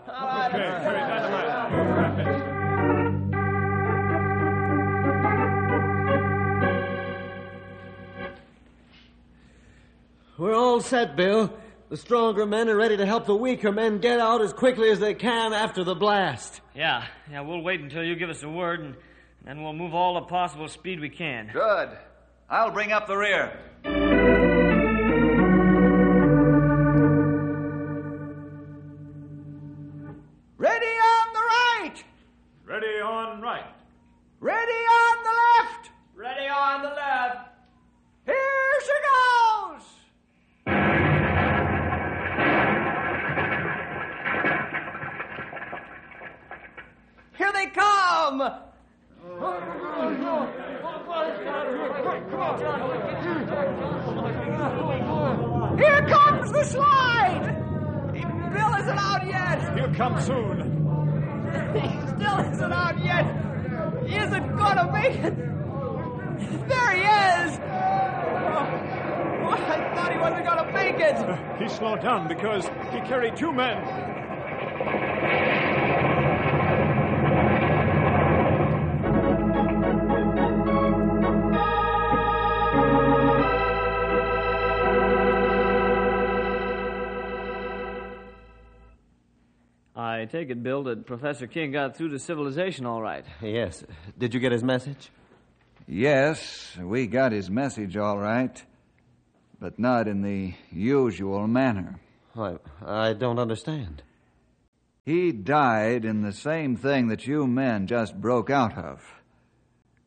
We're 10.38 10.54
all 10.54 10.80
set, 10.80 11.14
Bill. 11.14 11.52
The 11.92 11.98
stronger 11.98 12.46
men 12.46 12.70
are 12.70 12.76
ready 12.76 12.96
to 12.96 13.04
help 13.04 13.26
the 13.26 13.36
weaker 13.36 13.70
men 13.70 13.98
get 13.98 14.18
out 14.18 14.40
as 14.40 14.54
quickly 14.54 14.88
as 14.88 14.98
they 14.98 15.12
can 15.12 15.52
after 15.52 15.84
the 15.84 15.94
blast. 15.94 16.62
Yeah, 16.74 17.04
yeah, 17.30 17.42
we'll 17.42 17.60
wait 17.60 17.80
until 17.82 18.02
you 18.02 18.16
give 18.16 18.30
us 18.30 18.42
a 18.42 18.48
word, 18.48 18.80
and 18.80 18.96
then 19.44 19.62
we'll 19.62 19.74
move 19.74 19.92
all 19.92 20.14
the 20.14 20.22
possible 20.22 20.68
speed 20.68 21.00
we 21.00 21.10
can. 21.10 21.50
Good. 21.52 21.90
I'll 22.48 22.70
bring 22.70 22.92
up 22.92 23.06
the 23.06 23.18
rear. 23.18 23.58
Ready 30.56 30.94
on 30.96 31.32
the 31.34 31.40
right! 31.40 32.04
Ready 32.64 33.00
on 33.02 33.42
right. 33.42 33.66
Ready 34.40 34.62
on 34.62 35.24
the 35.24 35.28
left! 35.28 35.41
They 47.62 47.70
come! 47.70 48.40
Here 55.78 56.06
comes 56.08 56.52
the 56.52 56.64
slide! 56.64 57.56
Bill 58.52 58.74
isn't 58.74 58.98
out 58.98 59.26
yet! 59.26 59.78
He'll 59.78 59.94
come 59.94 60.20
soon. 60.20 60.78
He 61.74 61.88
still 62.16 62.38
isn't 62.52 62.72
out 62.72 63.04
yet! 63.04 63.26
He 64.06 64.16
isn't 64.16 64.56
gonna 64.56 64.92
make 64.92 65.18
it! 65.18 65.36
There 66.68 66.90
he 66.90 67.02
is! 67.02 67.58
Oh, 69.44 69.54
I 69.54 69.94
thought 69.94 70.12
he 70.12 70.18
wasn't 70.18 70.44
gonna 70.44 70.72
make 70.72 70.96
it! 70.98 71.62
He 71.62 71.68
slowed 71.68 72.02
down 72.02 72.28
because 72.28 72.66
he 72.92 73.00
carried 73.00 73.36
two 73.36 73.52
men. 73.52 74.12
I 90.22 90.24
take 90.24 90.50
it, 90.50 90.62
Bill, 90.62 90.84
that 90.84 91.04
Professor 91.04 91.48
King 91.48 91.72
got 91.72 91.96
through 91.96 92.10
to 92.10 92.18
civilization 92.20 92.86
all 92.86 93.02
right. 93.02 93.24
Yes. 93.42 93.82
Did 94.16 94.34
you 94.34 94.38
get 94.38 94.52
his 94.52 94.62
message? 94.62 95.10
Yes, 95.88 96.76
we 96.80 97.08
got 97.08 97.32
his 97.32 97.50
message 97.50 97.96
all 97.96 98.18
right, 98.18 98.62
but 99.58 99.80
not 99.80 100.06
in 100.06 100.22
the 100.22 100.54
usual 100.70 101.48
manner. 101.48 101.98
I, 102.36 102.58
I 102.86 103.14
don't 103.14 103.40
understand. 103.40 104.04
He 105.04 105.32
died 105.32 106.04
in 106.04 106.22
the 106.22 106.32
same 106.32 106.76
thing 106.76 107.08
that 107.08 107.26
you 107.26 107.48
men 107.48 107.88
just 107.88 108.20
broke 108.20 108.48
out 108.48 108.78
of 108.78 109.02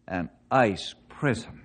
an 0.07 0.29
ice 0.49 0.95
prison. 1.09 1.61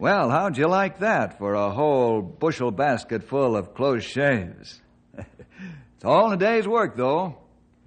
Well, 0.00 0.30
how'd 0.30 0.56
you 0.56 0.66
like 0.66 1.00
that 1.00 1.36
for 1.36 1.52
a 1.52 1.70
whole 1.70 2.22
bushel 2.22 2.70
basket 2.70 3.22
full 3.22 3.54
of 3.54 3.74
close 3.74 4.02
shaves? 4.02 4.80
it's 5.18 6.04
all 6.06 6.28
in 6.28 6.32
a 6.32 6.36
day's 6.38 6.66
work, 6.66 6.96
though. 6.96 7.36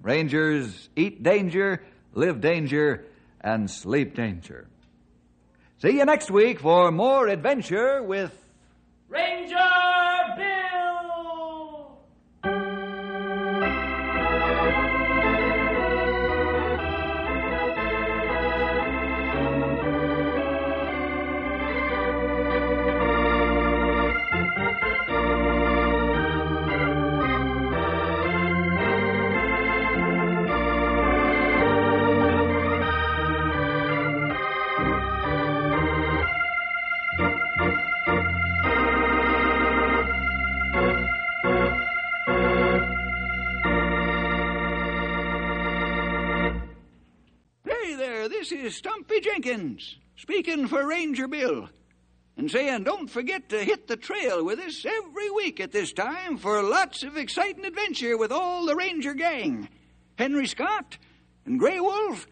Rangers 0.00 0.88
eat 0.94 1.24
danger, 1.24 1.82
live 2.12 2.40
danger, 2.40 3.04
and 3.40 3.68
sleep 3.68 4.14
danger. 4.14 4.68
See 5.78 5.98
you 5.98 6.04
next 6.04 6.30
week 6.30 6.60
for 6.60 6.92
more 6.92 7.26
adventure 7.26 8.00
with 8.00 8.32
Ranger 9.08 9.73
this 48.44 48.52
is 48.52 48.76
Stumpy 48.76 49.20
Jenkins, 49.20 49.96
speaking 50.16 50.68
for 50.68 50.86
Ranger 50.86 51.26
Bill. 51.26 51.70
And 52.36 52.50
saying, 52.50 52.84
don't 52.84 53.08
forget 53.08 53.48
to 53.48 53.64
hit 53.64 53.88
the 53.88 53.96
trail 53.96 54.44
with 54.44 54.58
us 54.58 54.84
every 54.84 55.30
week 55.30 55.60
at 55.60 55.72
this 55.72 55.94
time 55.94 56.36
for 56.36 56.62
lots 56.62 57.04
of 57.04 57.16
exciting 57.16 57.64
adventure 57.64 58.18
with 58.18 58.30
all 58.30 58.66
the 58.66 58.76
Ranger 58.76 59.14
gang. 59.14 59.70
Henry 60.18 60.46
Scott, 60.46 60.98
and 61.46 61.58
Grey 61.58 61.80
Wolf, 61.80 62.26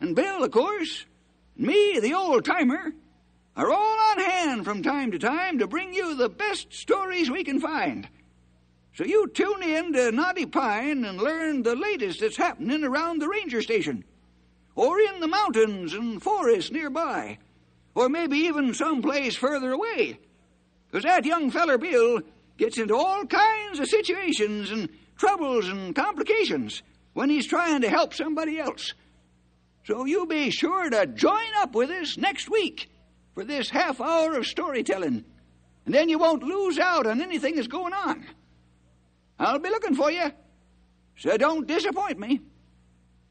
and 0.00 0.14
Bill, 0.14 0.44
of 0.44 0.52
course, 0.52 1.04
and 1.58 1.66
me, 1.66 1.98
the 1.98 2.14
old 2.14 2.44
timer, 2.44 2.92
are 3.56 3.72
all 3.72 3.98
on 4.12 4.20
hand 4.20 4.64
from 4.64 4.84
time 4.84 5.10
to 5.10 5.18
time 5.18 5.58
to 5.58 5.66
bring 5.66 5.92
you 5.92 6.14
the 6.14 6.28
best 6.28 6.72
stories 6.72 7.28
we 7.28 7.42
can 7.42 7.58
find. 7.58 8.08
So 8.94 9.02
you 9.02 9.26
tune 9.26 9.64
in 9.64 9.94
to 9.94 10.12
Knotty 10.12 10.46
Pine 10.46 11.04
and 11.04 11.20
learn 11.20 11.64
the 11.64 11.74
latest 11.74 12.20
that's 12.20 12.36
happening 12.36 12.84
around 12.84 13.20
the 13.20 13.28
ranger 13.28 13.62
station 13.62 14.04
or 14.76 15.00
in 15.00 15.20
the 15.20 15.26
mountains 15.26 15.94
and 15.94 16.22
forests 16.22 16.70
nearby, 16.70 17.38
or 17.94 18.08
maybe 18.08 18.36
even 18.36 18.74
someplace 18.74 19.34
further 19.34 19.72
away. 19.72 20.20
'Cause 20.92 21.02
that 21.02 21.24
young 21.24 21.50
feller 21.50 21.78
Bill 21.78 22.20
gets 22.58 22.78
into 22.78 22.94
all 22.94 23.24
kinds 23.26 23.80
of 23.80 23.88
situations 23.88 24.70
and 24.70 24.88
troubles 25.16 25.68
and 25.68 25.94
complications 25.96 26.82
when 27.14 27.30
he's 27.30 27.46
trying 27.46 27.80
to 27.80 27.88
help 27.88 28.14
somebody 28.14 28.58
else. 28.58 28.92
So 29.84 30.04
you 30.04 30.26
be 30.26 30.50
sure 30.50 30.90
to 30.90 31.06
join 31.06 31.54
up 31.58 31.74
with 31.74 31.90
us 31.90 32.16
next 32.16 32.50
week 32.50 32.88
for 33.34 33.44
this 33.44 33.70
half 33.70 34.00
hour 34.00 34.34
of 34.34 34.46
storytelling, 34.46 35.24
and 35.84 35.94
then 35.94 36.08
you 36.08 36.18
won't 36.18 36.42
lose 36.42 36.78
out 36.78 37.06
on 37.06 37.22
anything 37.22 37.56
that's 37.56 37.66
going 37.68 37.92
on. 37.92 38.26
I'll 39.38 39.58
be 39.58 39.70
looking 39.70 39.94
for 39.94 40.10
you, 40.10 40.32
so 41.16 41.36
don't 41.36 41.66
disappoint 41.66 42.18
me. 42.18 42.40